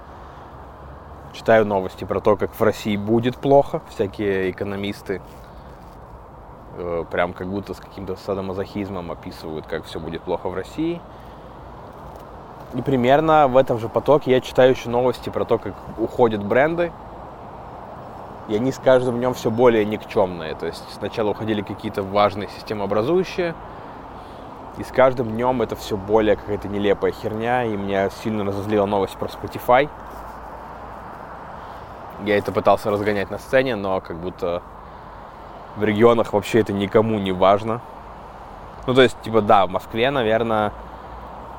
Читаю 1.35 1.67
новости 1.67 2.05
про 2.05 2.21
то, 2.21 2.39
как 2.39 2.55
в 2.55 2.63
России 2.63 2.97
будет 2.97 3.37
плохо. 3.37 3.83
Всякие 3.91 4.51
экономисты 4.51 5.21
Э, 6.77 7.05
прям 7.11 7.33
как 7.33 7.47
будто 7.49 7.75
с 7.75 7.79
каким-то 7.79 8.17
садомазохизмом 8.17 9.11
описывают, 9.11 9.67
как 9.67 9.85
все 9.85 10.01
будет 10.01 10.23
плохо 10.23 10.49
в 10.49 10.55
России. 10.55 11.01
И 12.75 12.83
примерно 12.83 13.47
в 13.47 13.57
этом 13.57 13.79
же 13.79 13.89
потоке 13.89 14.33
я 14.33 14.41
читаю 14.41 14.71
еще 14.71 14.89
новости 14.89 15.31
про 15.31 15.45
то, 15.45 15.59
как 15.59 15.75
уходят 15.99 16.43
бренды. 16.45 16.93
И 18.49 18.57
они 18.57 18.73
с 18.73 18.79
каждым 18.79 19.19
днем 19.19 19.35
все 19.35 19.51
более 19.51 19.85
никчемные. 19.85 20.55
То 20.57 20.67
есть 20.67 20.85
сначала 20.93 21.31
уходили 21.31 21.63
какие-то 21.63 22.03
важные 22.03 22.49
системообразующие, 22.49 23.55
и 24.77 24.83
с 24.83 24.89
каждым 24.89 25.31
днем 25.31 25.63
это 25.63 25.77
все 25.77 25.97
более 25.97 26.35
какая-то 26.35 26.69
нелепая 26.69 27.13
херня, 27.13 27.65
и 27.65 27.77
меня 27.77 28.11
сильно 28.11 28.45
разозлила 28.45 28.87
новость 28.87 29.17
про 29.17 29.29
Spotify. 29.29 29.89
Я 32.25 32.37
это 32.37 32.51
пытался 32.51 32.91
разгонять 32.91 33.31
на 33.31 33.39
сцене, 33.39 33.77
но 33.77 34.01
как 34.01 34.17
будто 34.17 34.63
В 35.77 35.85
регионах 35.85 36.33
вообще 36.33 36.61
это 36.61 36.73
никому 36.73 37.19
не 37.19 37.33
важно. 37.33 37.81
Ну, 38.87 38.95
то 38.95 39.03
есть, 39.03 39.21
типа, 39.23 39.41
да, 39.41 39.67
в 39.67 39.71
Москве, 39.71 40.11
наверное, 40.11 40.73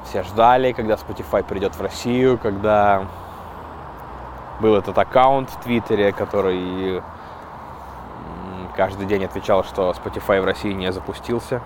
все 0.05 0.23
ждали, 0.23 0.71
когда 0.71 0.93
Spotify 0.93 1.43
придет 1.43 1.75
в 1.75 1.81
Россию, 1.81 2.37
когда 2.37 3.05
был 4.61 4.75
этот 4.75 4.97
аккаунт 4.97 5.49
в 5.49 5.59
Твиттере, 5.61 6.13
который 6.13 7.01
каждый 8.75 9.05
день 9.05 9.25
отвечал, 9.25 9.63
что 9.63 9.91
Spotify 9.91 10.41
в 10.41 10.45
России 10.45 10.71
не 10.71 10.91
запустился. 10.91 11.61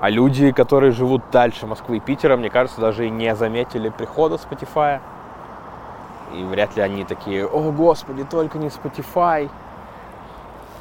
А 0.00 0.10
люди, 0.10 0.52
которые 0.52 0.92
живут 0.92 1.22
дальше 1.30 1.66
Москвы 1.66 1.96
и 1.96 2.00
Питера, 2.00 2.36
мне 2.36 2.50
кажется, 2.50 2.80
даже 2.80 3.06
и 3.06 3.10
не 3.10 3.34
заметили 3.34 3.88
прихода 3.88 4.36
Spotify. 4.36 5.00
И 6.34 6.44
вряд 6.44 6.76
ли 6.76 6.82
они 6.82 7.04
такие, 7.04 7.46
о 7.46 7.72
господи, 7.72 8.24
только 8.24 8.58
не 8.58 8.68
Spotify. 8.68 9.48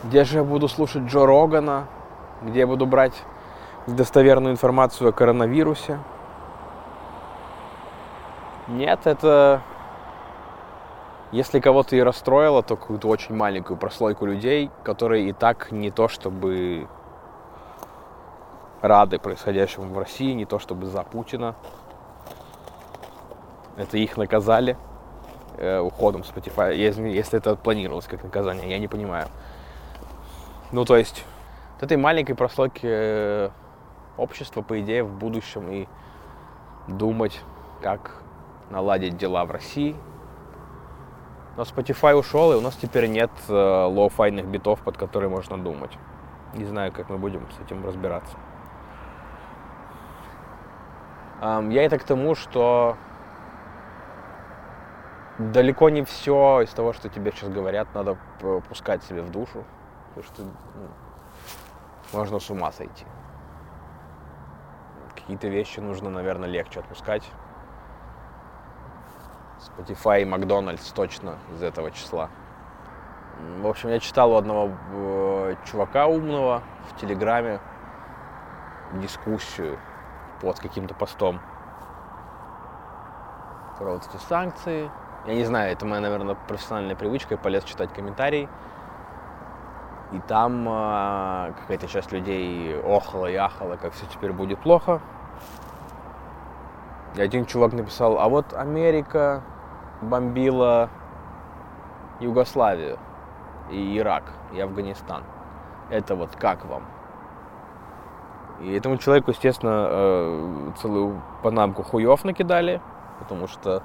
Где 0.04 0.24
же 0.24 0.38
я 0.38 0.44
буду 0.44 0.68
слушать 0.68 1.04
Джо 1.04 1.26
Рогана? 1.26 1.88
Где 2.44 2.60
я 2.60 2.68
буду 2.68 2.86
брать 2.86 3.14
достоверную 3.88 4.54
информацию 4.54 5.10
о 5.10 5.12
коронавирусе? 5.12 6.00
Нет, 8.68 9.02
это... 9.06 9.62
Если 11.32 11.60
кого-то 11.60 11.96
и 11.96 12.00
расстроило, 12.00 12.64
то 12.64 12.78
какую-то 12.78 13.08
очень 13.10 13.36
маленькую 13.36 13.76
прослойку 13.76 14.26
людей, 14.26 14.72
которые 14.84 15.28
и 15.28 15.34
так 15.34 15.72
не 15.72 15.92
то 15.92 16.08
чтобы 16.08 16.88
рады 18.82 19.20
происходящему 19.20 19.94
в 19.94 19.98
России, 19.98 20.32
не 20.32 20.46
то 20.46 20.60
чтобы 20.60 20.86
за 20.86 21.04
Путина. 21.04 21.56
Это 23.76 23.98
их 23.98 24.16
наказали 24.16 24.78
э, 25.58 25.80
уходом 25.80 26.22
Spotify, 26.22 26.74
если, 26.76 27.10
если 27.10 27.40
это 27.40 27.56
планировалось 27.56 28.06
как 28.06 28.24
наказание, 28.24 28.70
я 28.70 28.80
не 28.80 28.88
понимаю. 28.88 29.28
Ну, 30.74 30.84
то 30.84 30.98
есть, 30.98 31.24
вот 31.76 31.84
этой 31.84 31.96
маленькой 31.96 32.36
прослойки 32.36 32.86
э, 32.86 33.50
общества, 34.18 34.62
по 34.62 34.82
идее, 34.82 35.04
в 35.04 35.14
будущем 35.14 35.72
и 35.72 35.88
думать, 36.90 37.42
как 37.82 38.22
наладить 38.70 39.16
дела 39.16 39.46
в 39.46 39.52
России. 39.52 39.96
Но 41.56 41.64
Spotify 41.64 42.16
ушел, 42.16 42.52
и 42.52 42.56
у 42.56 42.62
нас 42.62 42.76
теперь 42.76 43.08
нет 43.08 43.32
э, 43.48 43.54
lo-fi 43.54 44.00
йных 44.00 44.46
битов, 44.46 44.82
под 44.82 44.98
которые 44.98 45.30
можно 45.30 45.58
думать. 45.58 45.98
Не 46.54 46.66
знаю, 46.66 46.92
как 46.92 47.10
мы 47.10 47.18
будем 47.18 47.48
с 47.52 47.66
этим 47.66 47.86
разбираться. 47.86 48.36
Я 51.40 51.84
это 51.84 52.00
к 52.00 52.04
тому, 52.04 52.34
что 52.34 52.98
далеко 55.38 55.90
не 55.90 56.04
все 56.04 56.62
из 56.62 56.72
того, 56.72 56.94
что 56.94 57.10
тебе 57.10 57.32
сейчас 57.32 57.50
говорят, 57.50 57.88
надо 57.94 58.18
пускать 58.68 59.04
себе 59.04 59.22
в 59.22 59.30
душу. 59.30 59.64
Потому 60.18 60.24
что 60.34 60.44
ну, 60.44 60.88
можно 62.14 62.40
с 62.40 62.50
ума 62.50 62.72
сойти. 62.72 63.06
Какие-то 65.14 65.48
вещи 65.48 65.80
нужно, 65.80 66.10
наверное, 66.10 66.50
легче 66.50 66.80
отпускать. 66.80 67.30
Spotify 69.60 70.24
и 70.24 70.26
Макдональдс 70.26 70.92
точно 70.92 71.38
из 71.54 71.62
этого 71.62 71.92
числа. 71.92 72.30
В 73.60 73.68
общем, 73.68 73.90
я 73.90 74.00
читал 74.00 74.32
у 74.32 74.36
одного 74.38 74.72
э, 74.92 75.56
чувака 75.66 76.08
умного 76.08 76.64
в 76.90 77.00
Телеграме 77.00 77.60
дискуссию 78.94 79.78
под 80.42 80.60
каким-то 80.60 80.96
постом 80.96 81.40
про 83.78 83.92
вот 83.94 84.08
эти 84.08 84.20
санкции. 84.24 84.90
Я 85.28 85.36
не 85.36 85.44
знаю, 85.44 85.74
это 85.74 85.86
моя, 85.86 86.02
наверное, 86.02 86.34
профессиональная 86.34 86.96
привычка, 86.96 87.36
я 87.36 87.38
полез 87.38 87.64
читать 87.66 87.94
комментарии. 87.94 88.50
И 90.12 90.20
там 90.20 90.68
э, 90.68 91.54
какая-то 91.60 91.88
часть 91.88 92.12
людей 92.12 92.80
охала 92.80 93.26
и 93.26 93.36
ахала, 93.36 93.76
как 93.76 93.94
все 93.94 94.06
теперь 94.06 94.32
будет 94.32 94.60
плохо. 94.60 95.02
И 97.16 97.22
один 97.22 97.46
чувак 97.46 97.74
написал, 97.74 98.20
а 98.20 98.30
вот 98.30 98.54
Америка 98.54 99.42
бомбила 100.02 100.90
Югославию 102.20 102.98
и 103.72 103.98
Ирак, 103.98 104.24
и 104.54 104.60
Афганистан. 104.60 105.24
Это 105.90 106.16
вот 106.16 106.36
как 106.36 106.66
вам? 106.66 106.84
И 108.62 108.74
этому 108.74 108.98
человеку, 108.98 109.32
естественно, 109.32 109.88
э, 109.90 110.72
целую 110.82 111.22
панамку 111.44 111.84
хуев 111.84 112.24
накидали, 112.24 112.82
потому 113.20 113.48
что, 113.48 113.84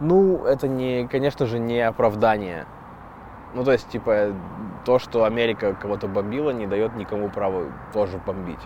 ну, 0.00 0.44
это 0.44 0.66
не, 0.66 1.06
конечно 1.06 1.46
же, 1.46 1.58
не 1.58 1.80
оправдание. 1.80 2.66
Ну, 3.54 3.64
то 3.64 3.72
есть, 3.72 3.88
типа, 3.88 4.32
то, 4.84 4.98
что 4.98 5.24
Америка 5.24 5.74
кого-то 5.74 6.08
бомбила, 6.08 6.50
не 6.50 6.66
дает 6.66 6.94
никому 6.96 7.28
права 7.30 7.72
тоже 7.92 8.18
бомбить, 8.18 8.60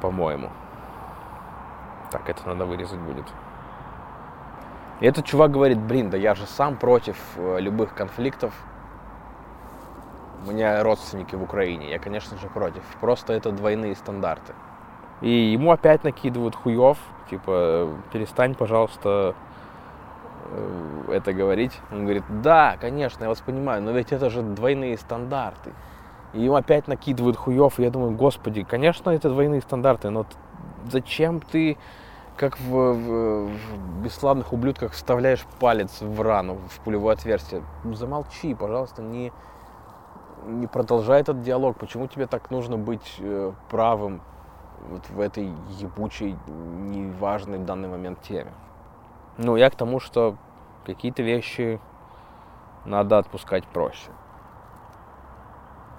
по-моему. 0.00 0.50
Так, 2.10 2.28
это 2.28 2.48
надо 2.48 2.64
вырезать 2.64 3.00
будет. 3.00 3.26
И 5.00 5.06
этот 5.06 5.24
чувак 5.24 5.50
говорит, 5.50 5.78
блин, 5.78 6.10
да 6.10 6.16
я 6.16 6.34
же 6.34 6.46
сам 6.46 6.76
против 6.76 7.16
э, 7.36 7.58
любых 7.60 7.94
конфликтов. 7.94 8.54
У 10.46 10.52
меня 10.52 10.82
родственники 10.82 11.34
в 11.34 11.42
Украине, 11.42 11.90
я, 11.90 11.98
конечно 11.98 12.38
же, 12.38 12.46
против. 12.48 12.82
Просто 13.00 13.32
это 13.32 13.50
двойные 13.50 13.96
стандарты. 13.96 14.54
И 15.20 15.30
ему 15.30 15.72
опять 15.72 16.04
накидывают 16.04 16.54
хуев, 16.54 16.98
типа, 17.30 17.88
перестань, 18.12 18.54
пожалуйста, 18.54 19.34
это 21.08 21.32
говорить. 21.32 21.72
Он 21.90 22.04
говорит, 22.04 22.24
да, 22.42 22.76
конечно, 22.80 23.24
я 23.24 23.28
вас 23.28 23.40
понимаю, 23.40 23.82
но 23.82 23.92
ведь 23.92 24.12
это 24.12 24.30
же 24.30 24.42
двойные 24.42 24.96
стандарты. 24.98 25.72
И 26.32 26.42
ему 26.42 26.56
опять 26.56 26.88
накидывают 26.88 27.36
хуев, 27.36 27.78
и 27.78 27.84
я 27.84 27.90
думаю, 27.90 28.12
господи, 28.12 28.64
конечно, 28.64 29.10
это 29.10 29.28
двойные 29.28 29.60
стандарты, 29.60 30.10
но 30.10 30.26
зачем 30.90 31.40
ты 31.40 31.76
как 32.36 32.58
в, 32.58 32.92
в, 32.92 33.46
в 33.48 34.02
бесславных 34.02 34.52
ублюдках 34.52 34.92
вставляешь 34.92 35.46
палец 35.60 36.00
в 36.00 36.20
рану, 36.20 36.58
в 36.68 36.80
пулевое 36.80 37.14
отверстие. 37.14 37.62
Замолчи, 37.84 38.54
пожалуйста, 38.54 39.02
не, 39.02 39.32
не 40.46 40.66
продолжай 40.66 41.20
этот 41.20 41.42
диалог. 41.42 41.76
Почему 41.78 42.08
тебе 42.08 42.26
так 42.26 42.50
нужно 42.50 42.76
быть 42.76 43.16
э, 43.20 43.52
правым 43.70 44.20
вот 44.90 45.08
в 45.10 45.20
этой 45.20 45.52
ебучей, 45.78 46.36
неважной 46.48 47.58
в 47.58 47.64
данный 47.64 47.88
момент 47.88 48.20
теме? 48.22 48.50
Ну, 49.38 49.56
я 49.56 49.70
к 49.70 49.74
тому, 49.74 50.00
что 50.00 50.36
какие-то 50.86 51.22
вещи 51.22 51.80
надо 52.84 53.18
отпускать 53.18 53.66
проще. 53.66 54.10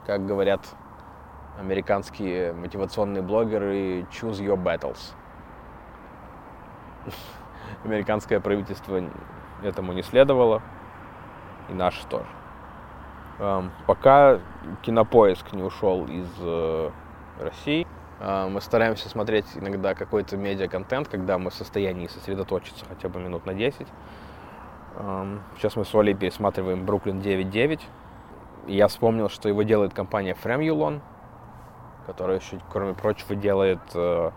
Как 0.05 0.25
говорят 0.25 0.61
американские 1.59 2.53
мотивационные 2.53 3.23
блогеры, 3.23 4.01
choose 4.11 4.39
your 4.39 4.61
battles– 4.61 5.13
американское 7.85 8.39
правительство 8.39 9.01
этому 9.63 9.93
не 9.93 10.01
следовало, 10.01 10.61
и 11.69 11.73
наше 11.73 12.05
тоже. 12.07 12.27
Эм, 13.39 13.71
пока 13.85 14.39
кинопоиск 14.81 15.53
не 15.53 15.63
ушел 15.63 16.05
из 16.05 16.29
э, 16.39 16.91
России, 17.39 17.87
мы 18.19 18.61
стараемся 18.61 19.09
смотреть 19.09 19.45
иногда 19.55 19.93
какой-то 19.93 20.37
медиа-контент, 20.37 21.09
когда 21.09 21.37
мы 21.37 21.49
в 21.49 21.53
состоянии 21.53 22.07
сосредоточиться 22.07 22.85
хотя 22.85 23.09
бы 23.09 23.19
минут 23.19 23.45
на 23.45 23.53
10. 23.53 23.85
Эм, 24.97 25.41
сейчас 25.57 25.75
мы 25.75 25.83
с 25.83 25.93
Олей 25.93 26.13
пересматриваем 26.13 26.85
«Бруклин 26.85 27.19
9.9». 27.19 27.81
И 28.67 28.75
я 28.75 28.87
вспомнил, 28.87 29.29
что 29.29 29.49
его 29.49 29.63
делает 29.63 29.93
компания 29.93 30.33
Фремюлон, 30.33 31.01
которая 32.05 32.39
еще, 32.39 32.59
кроме 32.71 32.93
прочего, 32.93 33.35
делает 33.35 33.81
э, 33.93 34.31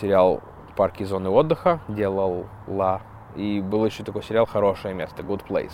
сериал 0.00 0.42
парке 0.76 1.04
зоны 1.04 1.28
отдыха 1.28 1.80
делал 1.88 2.46
Ла. 2.66 3.02
И 3.36 3.60
был 3.60 3.84
еще 3.84 4.04
такой 4.04 4.22
сериал 4.22 4.46
«Хорошее 4.46 4.94
место», 4.94 5.22
«Good 5.22 5.46
Place». 5.46 5.72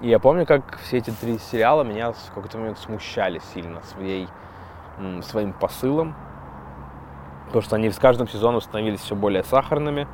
И 0.00 0.08
я 0.08 0.18
помню, 0.18 0.46
как 0.46 0.78
все 0.78 0.98
эти 0.98 1.10
три 1.10 1.38
сериала 1.38 1.82
меня 1.82 2.12
в 2.12 2.32
какой-то 2.34 2.56
момент 2.56 2.78
смущали 2.78 3.38
сильно 3.52 3.82
своей, 3.82 4.28
своим 5.22 5.52
посылом. 5.52 6.14
Потому 7.46 7.62
что 7.62 7.76
они 7.76 7.90
с 7.90 7.98
каждым 7.98 8.28
сезоном 8.28 8.60
становились 8.60 9.00
все 9.00 9.16
более 9.16 9.42
сахарными. 9.42 10.06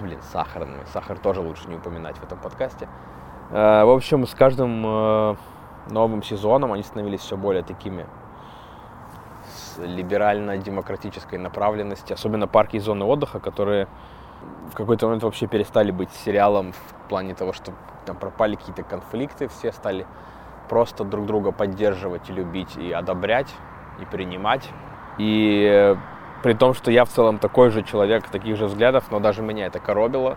Блин, 0.00 0.20
сахарными. 0.22 0.84
Сахар 0.92 1.18
тоже 1.18 1.40
лучше 1.40 1.68
не 1.68 1.74
упоминать 1.74 2.16
в 2.16 2.22
этом 2.22 2.38
подкасте. 2.38 2.88
Э, 3.50 3.84
в 3.84 3.90
общем, 3.90 4.26
с 4.26 4.34
каждым 4.34 4.84
э, 4.86 5.36
новым 5.90 6.22
сезоном 6.22 6.72
они 6.72 6.82
становились 6.82 7.20
все 7.20 7.36
более 7.36 7.62
такими 7.62 8.06
либерально-демократической 9.78 11.36
направленности, 11.36 12.12
особенно 12.12 12.46
парки 12.46 12.76
и 12.76 12.78
зоны 12.78 13.04
отдыха, 13.04 13.40
которые 13.40 13.88
в 14.70 14.74
какой-то 14.74 15.06
момент 15.06 15.22
вообще 15.22 15.46
перестали 15.46 15.90
быть 15.90 16.10
сериалом 16.12 16.72
в 16.72 17.08
плане 17.08 17.34
того, 17.34 17.52
что 17.52 17.72
там 18.06 18.16
пропали 18.16 18.56
какие-то 18.56 18.82
конфликты, 18.82 19.48
все 19.48 19.72
стали 19.72 20.06
просто 20.68 21.04
друг 21.04 21.26
друга 21.26 21.52
поддерживать 21.52 22.30
и 22.30 22.32
любить, 22.32 22.76
и 22.76 22.92
одобрять, 22.92 23.54
и 24.00 24.04
принимать. 24.04 24.68
И 25.18 25.96
при 26.42 26.54
том, 26.54 26.74
что 26.74 26.90
я 26.90 27.04
в 27.04 27.08
целом 27.08 27.38
такой 27.38 27.70
же 27.70 27.82
человек, 27.82 28.28
таких 28.28 28.56
же 28.56 28.66
взглядов, 28.66 29.04
но 29.10 29.20
даже 29.20 29.42
меня 29.42 29.66
это 29.66 29.78
коробило, 29.78 30.36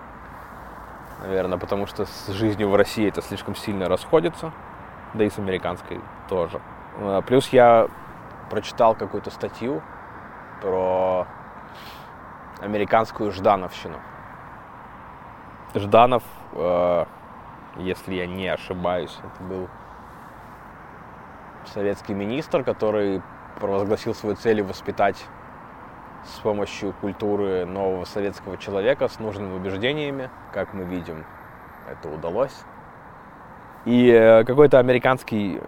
наверное, 1.21 1.57
потому 1.57 1.87
что 1.87 2.05
с 2.05 2.27
жизнью 2.29 2.69
в 2.69 2.75
России 2.75 3.07
это 3.07 3.21
слишком 3.21 3.55
сильно 3.55 3.87
расходится. 3.87 4.51
да 5.13 5.23
и 5.23 5.29
с 5.29 5.39
американской 5.39 6.01
тоже. 6.27 6.59
Э, 6.97 7.21
плюс 7.25 7.47
я 7.49 7.87
прочитал 8.49 8.95
какую-то 8.95 9.31
статью 9.31 9.81
про 10.61 11.25
американскую 12.61 13.31
Ждановщину. 13.31 13.97
Жданов, 15.73 16.23
э, 16.53 17.05
если 17.77 18.15
я 18.15 18.27
не 18.27 18.47
ошибаюсь, 18.47 19.17
это 19.19 19.43
был 19.43 19.69
советский 21.67 22.13
министр, 22.13 22.63
который 22.63 23.21
провозгласил 23.59 24.13
свою 24.13 24.35
цель 24.35 24.61
воспитать 24.61 25.25
с 26.25 26.39
помощью 26.39 26.93
культуры 27.01 27.65
нового 27.65 28.05
советского 28.05 28.57
человека 28.57 29.07
с 29.07 29.19
нужными 29.19 29.55
убеждениями. 29.55 30.29
Как 30.53 30.73
мы 30.73 30.83
видим, 30.83 31.25
это 31.89 32.09
удалось. 32.09 32.55
И 33.85 34.09
э, 34.09 34.43
какой-то 34.43 34.79
американский 34.79 35.61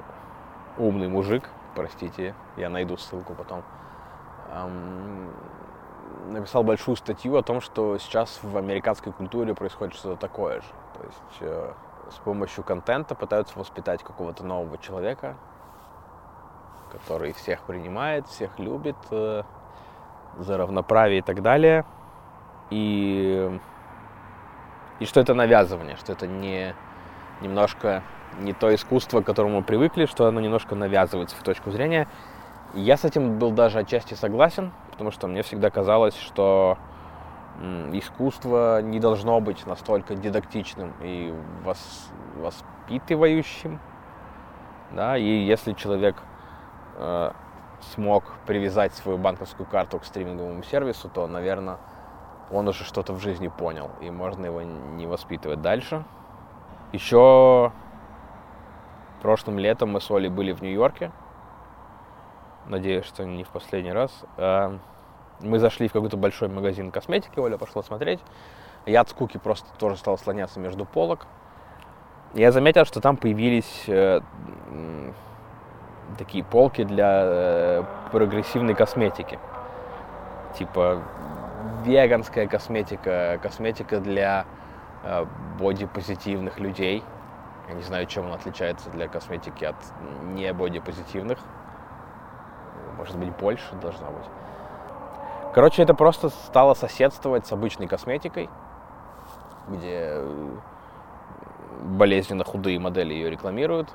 умный 0.78 1.08
мужик, 1.08 1.50
простите, 1.76 2.34
я 2.56 2.70
найду 2.70 2.98
ссылку 2.98 3.34
потом, 3.36 3.64
написал 6.28 6.64
большую 6.64 6.96
статью 6.96 7.36
о 7.38 7.44
том, 7.44 7.62
что 7.62 7.98
сейчас 7.98 8.40
в 8.42 8.58
американской 8.58 9.12
культуре 9.12 9.54
происходит 9.54 9.96
что-то 9.96 10.20
такое 10.20 10.62
же. 10.62 10.68
То 10.96 11.04
есть 11.04 11.38
э, 11.42 11.74
с 12.12 12.16
помощью 12.16 12.64
контента 12.64 13.16
пытаются 13.16 13.58
воспитать 13.58 14.04
какого-то 14.04 14.44
нового 14.44 14.78
человека, 14.78 15.36
который 16.92 17.34
всех 17.34 17.62
принимает, 17.62 18.28
всех 18.28 18.58
любит, 18.60 18.98
э, 19.12 19.44
за 20.40 20.58
равноправие 20.58 21.20
и 21.20 21.22
так 21.22 21.42
далее. 21.42 21.86
И, 22.70 23.60
и 25.00 25.06
что 25.06 25.20
это 25.20 25.34
навязывание, 25.34 25.96
что 25.96 26.12
это 26.12 26.28
не 26.28 26.76
немножко 27.42 28.04
не 28.40 28.54
то 28.54 28.74
искусство, 28.74 29.22
к 29.22 29.26
которому 29.26 29.58
мы 29.58 29.64
привыкли, 29.64 30.06
что 30.06 30.26
оно 30.26 30.42
немножко 30.42 30.76
навязывается 30.76 31.36
в 31.36 31.44
точку 31.44 31.72
зрения. 31.72 32.08
Я 32.74 32.98
с 32.98 33.06
этим 33.06 33.40
был 33.40 33.52
даже 33.52 33.80
отчасти 33.80 34.14
согласен, 34.16 34.74
потому 34.92 35.12
что 35.12 35.28
мне 35.28 35.44
всегда 35.44 35.70
казалось, 35.70 36.16
что 36.16 36.78
искусство 37.94 38.82
не 38.82 39.00
должно 39.00 39.40
быть 39.40 39.66
настолько 39.66 40.16
дидактичным 40.16 40.94
и 41.02 41.34
вос, 41.64 42.12
воспитывающим. 42.36 43.80
Да, 44.92 45.18
и 45.18 45.24
если 45.24 45.74
человек 45.74 46.16
э, 46.98 47.32
смог 47.94 48.24
привязать 48.46 48.94
свою 48.94 49.18
банковскую 49.18 49.68
карту 49.68 50.00
к 50.00 50.06
стриминговому 50.06 50.64
сервису, 50.64 51.10
то, 51.10 51.28
наверное, 51.28 51.78
он 52.52 52.68
уже 52.68 52.84
что-то 52.84 53.14
в 53.14 53.20
жизни 53.20 53.48
понял, 53.48 53.92
и 54.02 54.10
можно 54.10 54.46
его 54.46 54.62
не 54.62 55.06
воспитывать 55.06 55.62
дальше. 55.62 56.04
Еще 56.94 57.72
прошлым 59.22 59.60
летом 59.60 59.92
мы 59.92 60.02
с 60.02 60.10
Олей 60.10 60.30
были 60.30 60.54
в 60.54 60.62
Нью-Йорке. 60.62 61.12
Надеюсь, 62.66 63.06
что 63.06 63.26
не 63.26 63.44
в 63.44 63.50
последний 63.50 63.92
раз. 63.92 64.12
А, 64.38 64.78
мы 65.40 65.60
зашли 65.60 65.88
в 65.88 65.94
какой-то 65.94 66.18
большой 66.18 66.48
магазин 66.48 66.92
косметики, 66.92 67.40
Оля 67.40 67.58
пошла 67.58 67.84
смотреть. 67.84 68.20
Я 68.86 69.02
от 69.02 69.10
скуки 69.10 69.38
просто 69.38 69.68
тоже 69.78 69.98
стал 69.98 70.18
слоняться 70.18 70.60
между 70.60 70.86
полок. 70.86 71.28
Я 72.34 72.52
заметил, 72.52 72.86
что 72.86 73.02
там 73.02 73.18
появились 73.18 73.84
э, 73.88 74.22
такие 76.18 76.44
полки 76.44 76.84
для 76.84 77.22
э, 77.24 77.84
прогрессивной 78.12 78.76
косметики. 78.76 79.40
Типа 80.58 81.02
веганская 81.84 82.48
косметика, 82.48 83.40
косметика 83.42 84.00
для 84.00 84.46
э, 85.04 85.26
бодипозитивных 85.60 86.60
людей. 86.60 87.04
Я 87.68 87.74
не 87.76 87.82
знаю, 87.82 88.06
чем 88.06 88.28
он 88.28 88.34
отличается 88.34 88.90
для 88.90 89.08
косметики 89.08 89.66
от 89.66 89.76
не 90.24 90.52
бодипозитивных. 90.54 91.40
Может 92.98 93.18
быть, 93.18 93.30
больше 93.36 93.76
должна 93.76 94.08
быть. 94.08 94.26
Короче, 95.54 95.82
это 95.84 95.94
просто 95.94 96.30
стало 96.30 96.74
соседствовать 96.74 97.48
с 97.48 97.52
обычной 97.52 97.88
косметикой, 97.88 98.50
где 99.68 100.12
э, 100.14 100.50
болезненно 101.82 102.44
худые 102.44 102.80
модели 102.80 103.14
ее 103.14 103.30
рекламируют. 103.30 103.90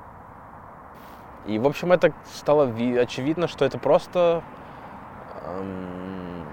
И, 1.45 1.59
в 1.59 1.67
общем, 1.67 1.91
это 1.91 2.13
стало 2.33 2.71
очевидно, 2.99 3.47
что 3.47 3.65
это 3.65 3.77
просто 3.77 4.43
эм, 5.45 6.45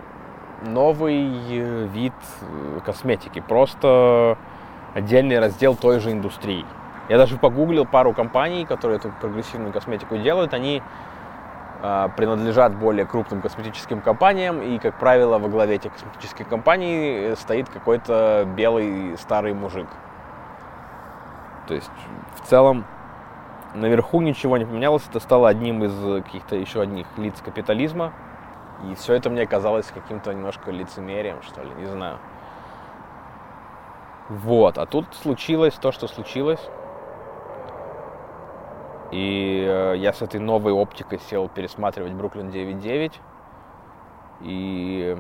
новый 0.62 1.87
вид 1.87 2.12
э, 2.40 2.81
косметики, 2.85 3.40
просто 3.40 4.37
отдельный 4.94 5.38
раздел 5.38 5.76
той 5.76 6.00
же 6.00 6.11
индустрии. 6.11 6.64
Я 7.09 7.18
даже 7.18 7.37
погуглил 7.38 7.87
пару 7.87 8.12
компаний, 8.12 8.64
которые 8.64 8.98
эту 8.98 9.12
прогрессивную 9.20 9.72
косметику 9.72 10.16
делают. 10.16 10.55
Они 10.55 10.83
э, 11.83 12.09
принадлежат 12.16 12.74
более 12.74 13.07
крупным 13.07 13.42
косметическим 13.42 14.00
компаниям, 14.00 14.61
и, 14.61 14.79
как 14.79 14.98
правило, 14.98 15.38
во 15.38 15.48
главе 15.48 15.76
этих 15.76 15.92
косметических 15.92 16.48
компаний 16.48 17.35
стоит 17.37 17.68
какой-то 17.68 18.44
белый 18.57 19.16
старый 19.18 19.55
мужик. 19.55 19.88
То 21.68 21.74
есть, 21.74 21.90
в 22.42 22.48
целом, 22.48 22.85
наверху 23.74 24.20
ничего 24.20 24.56
не 24.56 24.64
поменялось, 24.64 25.06
это 25.09 25.20
стало 25.20 25.48
одним 25.48 25.85
из 25.85 26.24
каких-то 26.24 26.56
еще 26.56 26.83
одних 26.83 27.06
лиц 27.16 27.40
капитализма. 27.44 28.12
И 28.90 28.94
все 28.94 29.14
это 29.14 29.28
мне 29.30 29.46
казалось 29.46 29.87
каким-то 29.87 30.33
немножко 30.33 30.70
лицемерием, 30.70 31.42
что 31.42 31.62
ли, 31.62 31.70
не 31.74 31.87
знаю. 31.87 32.18
Вот, 34.28 34.78
а 34.78 34.87
тут 34.87 35.06
случилось 35.14 35.74
то, 35.74 35.92
что 35.92 36.06
случилось. 36.06 36.61
И 39.11 39.66
э, 39.68 39.96
я 39.96 40.12
с 40.12 40.22
этой 40.22 40.38
новой 40.38 40.72
оптикой 40.72 41.18
сел 41.18 41.48
пересматривать 41.48 42.12
Бруклин 42.12 42.48
9.9. 42.48 43.12
И 44.42 45.18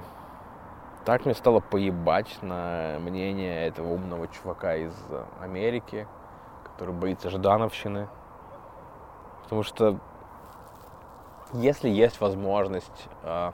так 1.04 1.24
мне 1.24 1.34
стало 1.34 1.60
поебать 1.60 2.38
на 2.40 2.98
мнение 3.00 3.66
этого 3.66 3.88
умного 3.88 4.28
чувака 4.28 4.76
из 4.76 4.94
Америки, 5.40 6.06
который 6.62 6.94
боится 6.94 7.30
Ждановщины. 7.30 8.08
Потому 9.50 9.64
что 9.64 9.98
если 11.54 11.88
есть 11.88 12.20
возможность 12.20 13.08
э, 13.24 13.50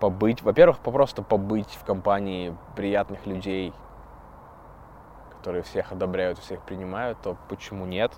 побыть, 0.00 0.42
во-первых, 0.42 0.80
просто 0.80 1.22
побыть 1.22 1.70
в 1.80 1.84
компании 1.84 2.52
приятных 2.74 3.26
людей, 3.26 3.72
которые 5.30 5.62
всех 5.62 5.92
одобряют, 5.92 6.40
всех 6.40 6.62
принимают, 6.62 7.20
то 7.22 7.36
почему 7.48 7.86
нет? 7.86 8.12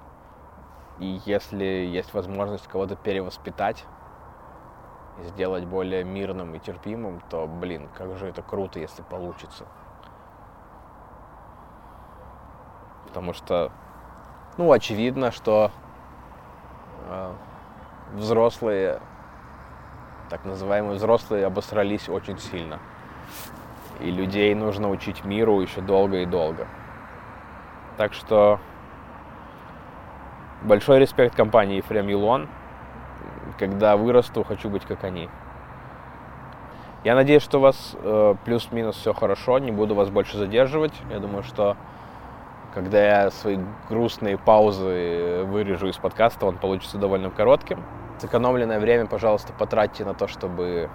И 1.00 1.20
если 1.26 1.66
есть 1.66 2.14
возможность 2.14 2.66
кого-то 2.66 2.96
перевоспитать 2.96 3.84
сделать 5.18 5.66
более 5.66 6.02
мирным 6.02 6.54
и 6.54 6.60
терпимым, 6.60 7.20
то, 7.28 7.46
блин, 7.46 7.90
как 7.94 8.16
же 8.16 8.26
это 8.26 8.40
круто, 8.40 8.80
если 8.80 9.02
получится. 9.02 9.66
Потому 13.06 13.34
что, 13.34 13.70
ну, 14.56 14.72
очевидно, 14.72 15.30
что 15.30 15.70
взрослые, 18.14 19.00
так 20.28 20.44
называемые 20.44 20.96
взрослые, 20.96 21.46
обосрались 21.46 22.08
очень 22.08 22.38
сильно. 22.38 22.78
И 24.00 24.10
людей 24.10 24.54
нужно 24.54 24.90
учить 24.90 25.24
миру 25.24 25.60
еще 25.60 25.80
долго 25.80 26.18
и 26.18 26.26
долго. 26.26 26.66
Так 27.96 28.14
что 28.14 28.58
большой 30.62 30.98
респект 30.98 31.34
компании 31.34 31.76
Ефрем 31.76 32.08
Юлон. 32.08 32.48
Когда 33.58 33.96
вырасту, 33.96 34.42
хочу 34.42 34.70
быть 34.70 34.84
как 34.86 35.04
они. 35.04 35.28
Я 37.04 37.14
надеюсь, 37.14 37.42
что 37.42 37.58
у 37.58 37.60
вас 37.60 37.94
э, 37.94 38.34
плюс-минус 38.44 38.96
все 38.96 39.12
хорошо, 39.12 39.58
не 39.58 39.70
буду 39.70 39.94
вас 39.94 40.10
больше 40.10 40.36
задерживать. 40.36 40.92
Я 41.10 41.18
думаю, 41.18 41.42
что 41.42 41.76
когда 42.74 43.24
я 43.24 43.30
свои 43.30 43.58
грустные 43.88 44.38
паузы 44.38 45.44
вырежу 45.46 45.88
из 45.88 45.96
подкаста, 45.96 46.46
он 46.46 46.56
получится 46.56 46.98
довольно 46.98 47.30
коротким. 47.30 47.82
Сэкономленное 48.18 48.78
время, 48.78 49.06
пожалуйста, 49.06 49.52
потратьте 49.52 50.04
на 50.04 50.14
то, 50.14 50.28
чтобы 50.28 50.90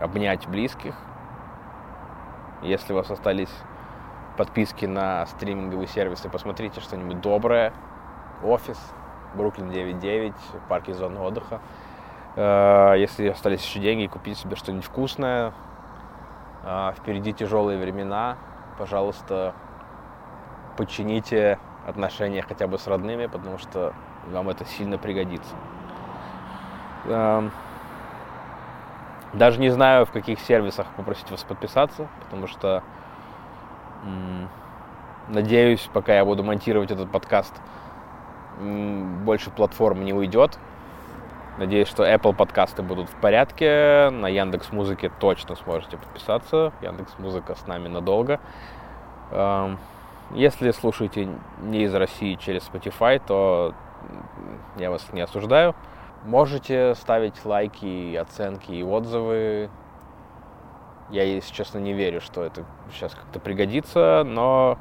обнять 0.00 0.46
близких. 0.46 0.94
Если 2.62 2.92
у 2.92 2.96
вас 2.96 3.10
остались 3.10 3.50
подписки 4.36 4.86
на 4.86 5.26
стриминговые 5.26 5.86
сервисы, 5.86 6.28
посмотрите 6.28 6.80
что-нибудь 6.80 7.20
доброе. 7.20 7.72
Офис, 8.42 8.78
Бруклин 9.34 9.70
9.9, 9.70 10.34
парки 10.68 10.92
зоны 10.92 11.20
отдыха. 11.20 11.60
Э, 12.36 12.94
если 12.96 13.28
остались 13.28 13.64
еще 13.64 13.80
деньги, 13.80 14.06
купите 14.06 14.40
себе 14.40 14.56
что-нибудь 14.56 14.84
вкусное. 14.84 15.52
Э, 16.64 16.92
впереди 16.96 17.32
тяжелые 17.32 17.78
времена. 17.78 18.36
Пожалуйста, 18.78 19.54
почините 20.76 21.58
отношения 21.86 22.42
хотя 22.42 22.66
бы 22.66 22.78
с 22.78 22.86
родными, 22.86 23.26
потому 23.26 23.58
что 23.58 23.92
вам 24.30 24.48
это 24.48 24.64
сильно 24.64 24.98
пригодится. 24.98 25.54
Эм, 27.06 27.50
даже 29.32 29.60
не 29.60 29.70
знаю, 29.70 30.06
в 30.06 30.12
каких 30.12 30.40
сервисах 30.40 30.86
попросить 30.96 31.30
вас 31.30 31.42
подписаться, 31.42 32.08
потому 32.22 32.46
что 32.46 32.82
надеюсь, 35.28 35.88
пока 35.92 36.14
я 36.14 36.24
буду 36.24 36.44
монтировать 36.44 36.90
этот 36.90 37.10
подкаст, 37.10 37.54
больше 38.60 39.50
платформ 39.50 40.04
не 40.04 40.12
уйдет. 40.12 40.58
Надеюсь, 41.58 41.88
что 41.88 42.04
Apple 42.04 42.34
подкасты 42.34 42.82
будут 42.82 43.08
в 43.08 43.14
порядке. 43.14 44.10
На 44.10 44.26
Яндекс 44.26 44.72
Музыке 44.72 45.10
точно 45.20 45.54
сможете 45.54 45.96
подписаться. 45.96 46.72
Яндекс 46.82 47.16
Музыка 47.18 47.54
с 47.54 47.66
нами 47.66 47.86
надолго. 47.86 48.40
Эм, 49.30 49.78
если 50.34 50.70
слушаете 50.72 51.28
не 51.60 51.84
из 51.84 51.94
России 51.94 52.34
через 52.34 52.68
Spotify, 52.68 53.22
то 53.24 53.74
я 54.76 54.90
вас 54.90 55.12
не 55.12 55.20
осуждаю. 55.20 55.74
Можете 56.24 56.94
ставить 56.94 57.44
лайки, 57.44 58.16
оценки 58.16 58.72
и 58.72 58.82
отзывы. 58.82 59.70
Я, 61.10 61.22
если 61.24 61.52
честно, 61.52 61.78
не 61.78 61.92
верю, 61.92 62.20
что 62.20 62.42
это 62.42 62.64
сейчас 62.92 63.14
как-то 63.14 63.38
пригодится, 63.38 64.24
но 64.24 64.78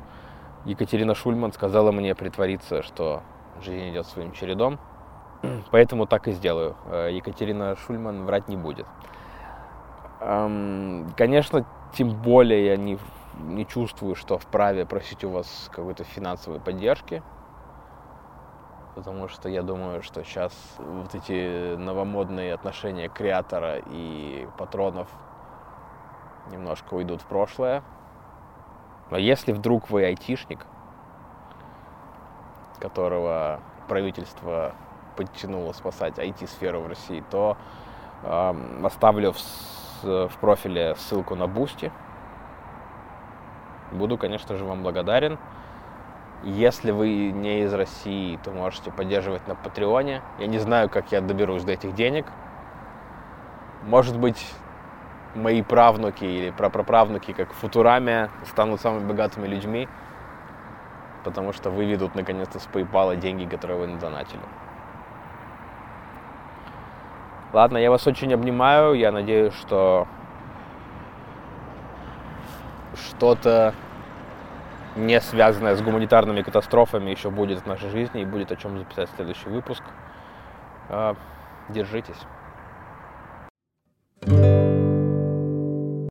Екатерина 0.66 1.16
Шульман 1.16 1.52
сказала 1.52 1.92
мне 1.92 2.16
притвориться, 2.16 2.82
что 2.82 3.22
жизнь 3.62 3.90
идет 3.90 4.08
своим 4.08 4.32
чередом. 4.32 4.80
Поэтому 5.72 6.08
так 6.08 6.28
и 6.28 6.32
сделаю. 6.32 6.76
Э, 6.86 7.10
Екатерина 7.12 7.76
Шульман 7.76 8.26
врать 8.26 8.48
не 8.48 8.58
будет. 8.58 8.88
Конечно, 11.18 11.66
тем 11.94 12.10
более 12.12 12.66
я 12.66 12.78
не, 12.78 12.98
не 13.40 13.66
чувствую, 13.66 14.16
что 14.16 14.38
вправе 14.38 14.86
просить 14.86 15.24
у 15.24 15.30
вас 15.30 15.70
какой-то 15.74 16.04
финансовой 16.04 16.60
поддержки. 16.60 17.24
Потому 18.96 19.28
что 19.28 19.50
я 19.50 19.64
думаю, 19.64 20.04
что 20.04 20.24
сейчас 20.24 20.54
вот 20.78 21.16
эти 21.16 21.76
новомодные 21.76 22.54
отношения 22.54 23.10
креатора 23.10 23.80
и 23.88 24.48
патронов 24.58 25.10
немножко 26.52 26.94
уйдут 26.94 27.22
в 27.22 27.26
прошлое. 27.26 27.84
Но 29.10 29.18
если 29.18 29.52
вдруг 29.52 29.90
вы 29.90 30.06
айтишник, 30.06 30.66
которого 32.80 33.62
правительство 33.88 34.76
подтянуло 35.16 35.72
спасать 35.74 36.18
IT-сферу 36.18 36.82
в 36.82 36.88
России, 36.88 37.24
то 37.30 37.58
э, 38.24 38.54
оставлю 38.84 39.34
в, 39.34 40.28
в 40.28 40.38
профиле 40.40 40.96
ссылку 40.96 41.36
на 41.36 41.48
Бусти. 41.48 41.92
Буду, 43.94 44.18
конечно 44.18 44.56
же, 44.58 44.66
вам 44.66 44.84
благодарен. 44.84 45.38
Если 46.44 46.92
вы 46.92 47.32
не 47.32 47.62
из 47.62 47.74
России, 47.74 48.38
то 48.44 48.52
можете 48.52 48.92
поддерживать 48.92 49.48
на 49.48 49.56
Патреоне. 49.56 50.22
Я 50.40 50.48
не 50.48 50.60
знаю, 50.60 50.90
как 50.90 51.12
я 51.12 51.22
доберусь 51.22 51.64
до 51.64 51.72
этих 51.72 51.96
денег. 51.96 52.26
Может 53.84 54.20
быть, 54.20 54.54
мои 55.36 55.62
правнуки 55.62 56.26
или 56.26 56.52
прапраправнуки, 56.52 57.34
как 57.34 57.54
Футураме, 57.54 58.30
станут 58.46 58.82
самыми 58.82 59.08
богатыми 59.08 59.48
людьми, 59.48 59.88
потому 61.24 61.54
что 61.54 61.70
выведут 61.70 62.16
наконец-то 62.16 62.60
с 62.60 62.68
PayPal 62.74 63.16
деньги, 63.18 63.46
которые 63.46 63.80
вы 63.80 63.88
надонатили. 63.88 64.42
Ладно, 67.54 67.78
я 67.78 67.92
вас 67.92 68.06
очень 68.08 68.34
обнимаю. 68.34 68.94
Я 68.96 69.12
надеюсь, 69.12 69.54
что 69.54 70.08
что-то 72.96 73.74
не 74.96 75.20
связанное 75.22 75.76
с 75.76 75.82
гуманитарными 75.82 76.42
катастрофами 76.42 77.10
еще 77.10 77.30
будет 77.30 77.62
в 77.62 77.66
нашей 77.66 77.90
жизни 77.90 78.22
и 78.22 78.26
будет 78.26 78.52
о 78.52 78.56
чем 78.56 78.78
записать 78.78 79.10
следующий 79.16 79.50
выпуск. 79.50 79.84
А, 80.90 81.16
держитесь. 81.70 82.22